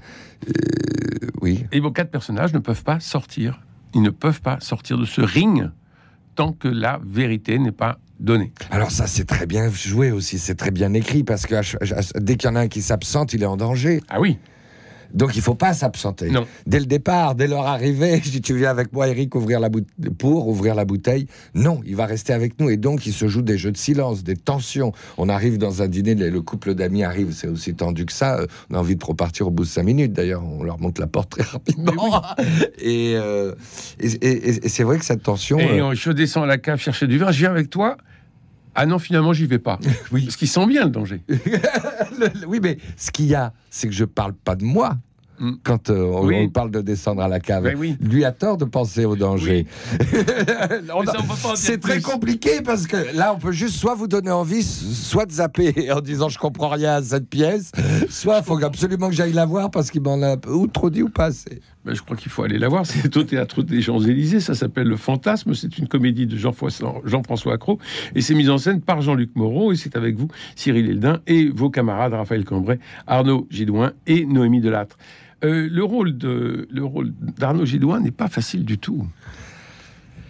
oui. 1.40 1.64
Et 1.72 1.80
vos 1.80 1.90
quatre 1.90 2.10
personnages 2.10 2.52
ne 2.52 2.58
peuvent 2.58 2.84
pas 2.84 3.00
sortir. 3.00 3.60
Ils 3.94 4.02
ne 4.02 4.10
peuvent 4.10 4.40
pas 4.42 4.58
sortir 4.60 4.98
de 4.98 5.04
ce 5.04 5.20
ring 5.20 5.70
tant 6.36 6.52
que 6.52 6.68
la 6.68 7.00
vérité 7.04 7.58
n'est 7.58 7.72
pas 7.72 7.98
donnée. 8.20 8.52
Alors 8.70 8.90
ça, 8.90 9.06
c'est 9.06 9.24
très 9.24 9.46
bien 9.46 9.70
joué 9.70 10.10
aussi, 10.12 10.38
c'est 10.38 10.54
très 10.54 10.70
bien 10.70 10.94
écrit, 10.94 11.24
parce 11.24 11.46
que 11.46 11.56
dès 12.20 12.36
qu'il 12.36 12.48
y 12.48 12.52
en 12.52 12.56
a 12.56 12.60
un 12.60 12.68
qui 12.68 12.82
s'absente, 12.82 13.32
il 13.32 13.42
est 13.42 13.46
en 13.46 13.56
danger. 13.56 14.00
Ah 14.08 14.20
oui, 14.20 14.38
Donc 15.14 15.36
il 15.36 15.42
faut 15.42 15.54
pas 15.54 15.72
s'absenter. 15.74 16.30
Non. 16.30 16.46
Dès 16.66 16.78
le 16.80 16.86
départ, 16.86 17.34
dès 17.34 17.46
leur 17.46 17.66
arrivée, 17.66 18.20
je 18.24 18.30
dis 18.30 18.40
tu 18.40 18.56
viens 18.56 18.70
avec 18.70 18.92
moi, 18.92 19.08
Eric, 19.08 19.34
ouvrir 19.34 19.60
la 19.60 19.68
boute- 19.68 19.88
pour 20.18 20.48
ouvrir 20.48 20.74
la 20.74 20.84
bouteille. 20.84 21.26
Non, 21.54 21.80
il 21.86 21.96
va 21.96 22.06
rester 22.06 22.32
avec 22.32 22.58
nous 22.60 22.70
et 22.70 22.76
donc 22.76 23.06
il 23.06 23.12
se 23.12 23.28
joue 23.28 23.42
des 23.42 23.58
jeux 23.58 23.72
de 23.72 23.76
silence, 23.76 24.24
des 24.24 24.36
tensions. 24.36 24.92
On 25.18 25.28
arrive 25.28 25.58
dans 25.58 25.82
un 25.82 25.88
dîner, 25.88 26.14
le 26.14 26.30
le 26.30 26.42
couple 26.42 26.74
d'amis 26.74 27.02
arrive, 27.04 27.32
c'est 27.32 27.48
aussi 27.48 27.74
tendu 27.74 28.04
que 28.04 28.12
ça. 28.12 28.40
On 28.70 28.74
a 28.74 28.78
envie 28.78 28.96
de 28.96 29.04
repartir 29.04 29.46
au 29.46 29.50
bout 29.50 29.62
de 29.64 29.68
cinq 29.68 29.84
minutes. 29.84 30.12
D'ailleurs, 30.12 30.42
on 30.44 30.62
leur 30.62 30.78
monte 30.80 30.98
la 30.98 31.06
porte 31.06 31.30
très 31.30 31.42
rapidement. 31.50 32.22
Et, 32.78 33.14
euh, 33.16 33.54
et, 34.00 34.06
et- 34.08 34.66
et 34.66 34.68
c'est 34.68 34.82
vrai 34.84 34.98
que 34.98 35.04
cette 35.04 35.22
tension. 35.22 35.58
Et 35.58 35.80
euh, 35.80 35.94
je 35.94 36.10
descends 36.10 36.42
à 36.42 36.46
la 36.46 36.58
cave 36.58 36.78
chercher 36.78 37.06
du 37.06 37.18
vin, 37.18 37.30
je 37.32 37.38
viens 37.38 37.50
avec 37.50 37.70
toi. 37.70 37.96
Ah 38.78 38.86
non, 38.86 38.98
finalement, 38.98 39.32
j'y 39.32 39.46
vais 39.46 39.58
pas. 39.58 39.78
Oui. 40.12 40.24
Parce 40.24 40.36
qu'il 40.36 40.48
sent 40.48 40.66
bien 40.66 40.84
le 40.84 40.90
danger. 40.90 41.22
Le- 41.28 42.46
oui, 42.46 42.60
mais 42.62 42.78
ce 42.96 43.10
qu'il 43.10 43.26
y 43.26 43.34
a, 43.34 43.52
c'est 43.70 43.88
que 43.88 43.94
je 43.94 44.04
parle 44.04 44.32
pas 44.34 44.54
de 44.56 44.64
moi. 44.64 44.96
Mm. 45.38 45.52
Quand 45.64 45.90
euh, 45.90 46.04
on, 46.04 46.26
Oui. 46.26 46.34
on 46.38 46.48
parle 46.48 46.70
de 46.70 46.80
descendre 46.80 47.20
à 47.22 47.28
la 47.28 47.40
cave, 47.40 47.64
Ben 47.64 47.76
oui. 47.78 47.96
lui 48.00 48.24
a 48.24 48.32
tort 48.32 48.56
de 48.56 48.64
penser 48.64 49.04
au 49.04 49.16
danger. 49.16 49.66
C'est 51.56 51.78
très 51.80 52.00
compliqué 52.00 52.62
parce 52.62 52.86
que 52.86 53.14
là, 53.14 53.34
on 53.34 53.38
peut 53.38 53.52
juste 53.52 53.76
soit 53.76 53.94
vous 53.94 54.06
donner 54.08 54.30
envie, 54.30 54.62
soit 54.62 55.26
de 55.26 55.32
zapper 55.32 55.90
en 55.92 56.00
disant 56.00 56.28
je 56.28 56.38
comprends 56.38 56.68
rien 56.70 56.94
à 56.94 57.02
cette 57.02 57.28
pièce, 57.28 57.72
soit 58.08 58.38
il 58.38 58.44
faut 58.44 58.62
absolument 58.64 59.08
que 59.08 59.14
j'aille 59.14 59.32
la 59.34 59.44
voir 59.46 59.70
parce 59.70 59.90
qu'il 59.90 60.00
m'en 60.02 60.22
a 60.22 60.36
ou 60.48 60.66
trop 60.68 60.90
dit 60.90 61.02
ou 61.02 61.08
pas 61.10 61.26
assez. 61.26 61.60
Ben, 61.86 61.94
je 61.94 62.02
crois 62.02 62.16
qu'il 62.16 62.32
faut 62.32 62.42
aller 62.42 62.58
la 62.58 62.68
voir. 62.68 62.84
C'est 62.84 63.16
au 63.16 63.22
théâtre 63.22 63.62
des 63.62 63.80
Champs-Élysées. 63.80 64.40
Ça 64.40 64.54
s'appelle 64.54 64.88
Le 64.88 64.96
Fantasme. 64.96 65.54
C'est 65.54 65.78
une 65.78 65.86
comédie 65.86 66.26
de 66.26 66.36
Jean-François 66.36 67.54
Accro. 67.54 67.78
Et 68.16 68.22
c'est 68.22 68.34
mis 68.34 68.48
en 68.48 68.58
scène 68.58 68.80
par 68.80 69.02
Jean-Luc 69.02 69.36
Moreau. 69.36 69.72
Et 69.72 69.76
c'est 69.76 69.96
avec 69.96 70.16
vous, 70.16 70.26
Cyril 70.56 70.90
Eldin, 70.90 71.20
et 71.28 71.48
vos 71.48 71.70
camarades 71.70 72.12
Raphaël 72.12 72.44
Cambrai, 72.44 72.80
Arnaud 73.06 73.46
Gidouin 73.50 73.92
et 74.08 74.26
Noémie 74.26 74.60
Delattre. 74.60 74.98
Euh, 75.44 75.68
le 75.70 75.84
rôle 75.84 76.18
de 76.18 76.66
le 76.70 76.84
rôle 76.84 77.12
d'Arnaud 77.38 77.66
Gidouin 77.66 78.00
n'est 78.00 78.10
pas 78.10 78.28
facile 78.28 78.64
du 78.64 78.78
tout. 78.78 79.06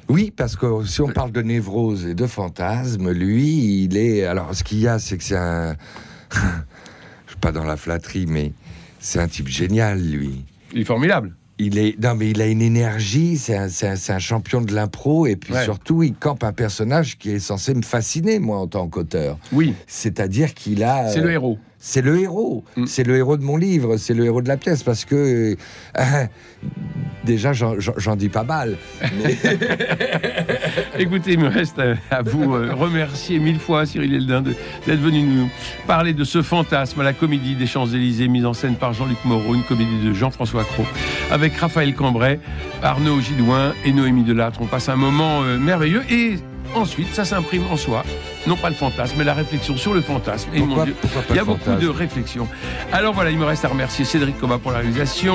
Oui, 0.08 0.30
parce 0.36 0.56
que 0.56 0.84
si 0.84 1.00
on 1.00 1.08
parle 1.08 1.32
de 1.32 1.40
névrose 1.40 2.04
et 2.04 2.14
de 2.14 2.26
fantasme, 2.26 3.10
lui, 3.12 3.84
il 3.84 3.96
est. 3.96 4.24
Alors, 4.24 4.54
ce 4.54 4.62
qu'il 4.62 4.78
y 4.78 4.88
a, 4.88 4.98
c'est 4.98 5.16
que 5.16 5.24
c'est 5.24 5.38
un. 5.38 5.74
je 6.32 7.30
suis 7.30 7.40
pas 7.40 7.52
dans 7.52 7.64
la 7.64 7.78
flatterie, 7.78 8.26
mais 8.26 8.52
c'est 8.98 9.20
un 9.20 9.28
type 9.28 9.48
génial, 9.48 10.02
lui. 10.02 10.44
Il 10.74 10.80
est 10.80 10.84
formidable. 10.84 11.34
Il 11.58 11.78
est 11.78 11.98
non 12.02 12.14
mais 12.14 12.30
il 12.30 12.42
a 12.42 12.46
une 12.46 12.60
énergie, 12.60 13.38
c'est 13.38 13.56
un, 13.56 14.18
champion 14.18 14.60
de 14.60 14.74
l'impro 14.74 15.26
et 15.26 15.36
puis 15.36 15.54
Ouais. 15.54 15.64
surtout 15.64 16.02
il 16.02 16.14
campe 16.14 16.44
un 16.44 16.52
personnage 16.52 17.16
qui 17.18 17.30
est 17.30 17.38
censé 17.38 17.72
me 17.72 17.82
fasciner 17.82 18.38
moi 18.38 18.58
en 18.58 18.66
tant 18.66 18.86
qu'auteur. 18.88 19.38
Oui, 19.52 19.74
C'est-à-dire 19.86 20.52
qu'il 20.52 20.84
a 20.84 21.08
c'est 21.10 21.20
euh, 21.20 21.24
le 21.24 21.30
héros. 21.32 21.58
C'est 21.88 22.02
le 22.02 22.18
héros, 22.18 22.64
Mm. 22.76 22.86
c'est 22.86 23.04
le 23.04 23.16
héros 23.16 23.36
de 23.36 23.44
mon 23.44 23.56
livre, 23.56 23.96
c'est 23.96 24.12
le 24.12 24.24
héros 24.24 24.42
de 24.42 24.48
la 24.48 24.56
pièce 24.56 24.82
parce 24.82 25.04
que 25.04 25.54
euh, 25.96 26.24
déjà 27.24 27.52
j'en- 27.52 28.16
dis 28.16 28.28
pas 28.28 28.42
mal. 28.42 28.76
Mais- 29.22 29.38
Écoutez, 30.98 31.34
il 31.34 31.38
me 31.38 31.48
reste 31.48 31.78
à, 31.78 31.94
à 32.10 32.22
vous 32.22 32.54
euh, 32.54 32.72
remercier 32.74 33.38
mille 33.38 33.60
fois, 33.60 33.86
Cyril 33.86 34.14
Eldin, 34.14 34.42
d'être 34.42 35.00
venu 35.00 35.22
nous 35.22 35.48
parler 35.86 36.12
de 36.12 36.24
ce 36.24 36.42
fantasme 36.42 37.00
à 37.00 37.04
la 37.04 37.12
comédie 37.12 37.54
des 37.54 37.66
Champs-Élysées, 37.66 38.26
mise 38.26 38.46
en 38.46 38.52
scène 38.52 38.74
par 38.74 38.92
Jean-Luc 38.92 39.18
Moreau, 39.24 39.54
une 39.54 39.62
comédie 39.62 39.98
de 40.04 40.12
Jean-François 40.12 40.64
Cros, 40.64 40.86
avec 41.30 41.56
Raphaël 41.56 41.94
Cambrai, 41.94 42.40
Arnaud 42.82 43.20
Gidouin 43.20 43.74
et 43.84 43.92
Noémie 43.92 44.24
Delattre. 44.24 44.58
On 44.60 44.66
passe 44.66 44.88
un 44.88 44.96
moment 44.96 45.42
euh, 45.44 45.56
merveilleux 45.58 46.02
et 46.10 46.34
ensuite, 46.74 47.12
ça 47.14 47.24
s'imprime 47.24 47.64
en 47.70 47.76
soi. 47.76 48.04
Non 48.46 48.56
pas 48.56 48.68
le 48.68 48.74
fantasme, 48.74 49.14
mais 49.18 49.24
la 49.24 49.34
réflexion 49.34 49.76
sur 49.76 49.92
le 49.94 50.00
fantasme. 50.00 50.50
Et 50.54 50.58
Pourquoi- 50.58 50.76
mon 50.78 50.84
Dieu, 50.84 50.96
il 51.30 51.36
y 51.36 51.38
a 51.38 51.44
beaucoup 51.44 51.74
de 51.74 51.88
réflexions. 51.88 52.48
Alors 52.92 53.12
voilà, 53.14 53.30
il 53.30 53.38
me 53.38 53.44
reste 53.44 53.64
à 53.64 53.68
remercier 53.68 54.04
Cédric 54.04 54.38
Coba 54.38 54.58
pour 54.58 54.70
la 54.72 54.78
réalisation, 54.78 55.34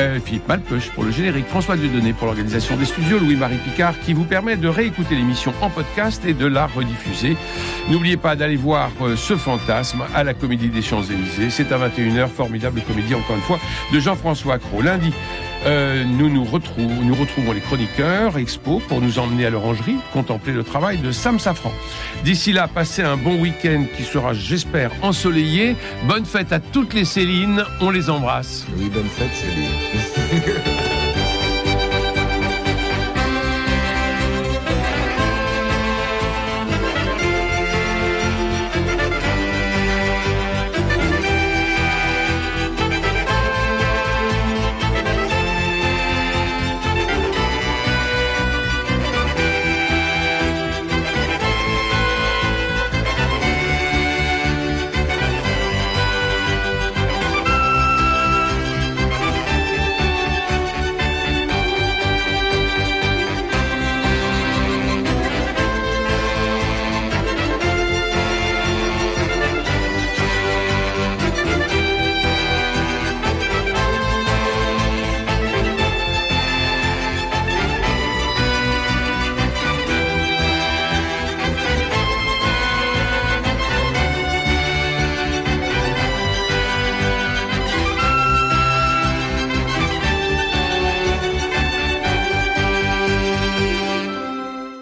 euh, 0.00 0.18
Philippe 0.24 0.48
Malpeuch 0.48 0.90
pour 0.90 1.04
le 1.04 1.10
générique, 1.10 1.46
François 1.46 1.76
Dieudonné 1.76 2.12
pour 2.12 2.26
l'organisation 2.26 2.76
des 2.76 2.84
studios, 2.84 3.18
Louis-Marie 3.18 3.58
Picard 3.58 3.94
qui 4.00 4.12
vous 4.12 4.24
permet 4.24 4.56
de 4.56 4.68
réécouter 4.68 5.14
l'émission 5.14 5.52
en 5.62 5.70
podcast 5.70 6.22
et 6.26 6.34
de 6.34 6.46
la 6.46 6.66
rediffuser. 6.66 7.36
N'oubliez 7.90 8.16
pas 8.16 8.34
d'aller 8.36 8.56
voir 8.56 8.90
euh, 9.02 9.16
ce 9.16 9.36
fantasme 9.36 10.02
à 10.14 10.24
la 10.24 10.34
Comédie 10.34 10.68
des 10.68 10.82
Champs-Élysées. 10.82 11.50
C'est 11.50 11.70
à 11.72 11.78
21h, 11.78 12.28
formidable 12.28 12.80
comédie 12.86 13.14
encore 13.14 13.36
une 13.36 13.42
fois 13.42 13.58
de 13.92 14.00
Jean-François 14.00 14.58
Cros. 14.58 14.82
Lundi, 14.82 15.12
Euh, 15.66 16.04
nous 16.04 16.30
nous 16.30 16.44
retrouvons, 16.44 17.02
nous 17.02 17.14
retrouvons 17.14 17.52
les 17.52 17.60
chroniqueurs 17.60 18.38
Expo 18.38 18.80
pour 18.86 19.00
nous 19.00 19.18
emmener 19.18 19.46
à 19.46 19.50
l'orangerie, 19.50 19.96
contempler 20.12 20.52
le 20.52 20.62
travail 20.62 20.98
de 20.98 21.10
Sam 21.10 21.40
Safran. 21.40 21.72
D'ici 22.24 22.52
là, 22.52 22.68
passez 22.68 23.02
un 23.02 23.16
bon 23.16 23.40
week-end 23.40 23.84
qui 23.96 24.04
sera, 24.04 24.32
j'espère, 24.32 24.92
ensoleillé. 25.02 25.74
Bonne 26.04 26.24
fête 26.24 26.52
à 26.52 26.60
toutes 26.60 26.94
les 26.94 27.04
Célines, 27.04 27.64
on 27.80 27.90
les 27.90 28.10
embrasse. 28.10 28.64
Oui, 28.76 28.88
bonne 28.88 29.08
fête, 29.08 29.34
Céline. 29.34 30.72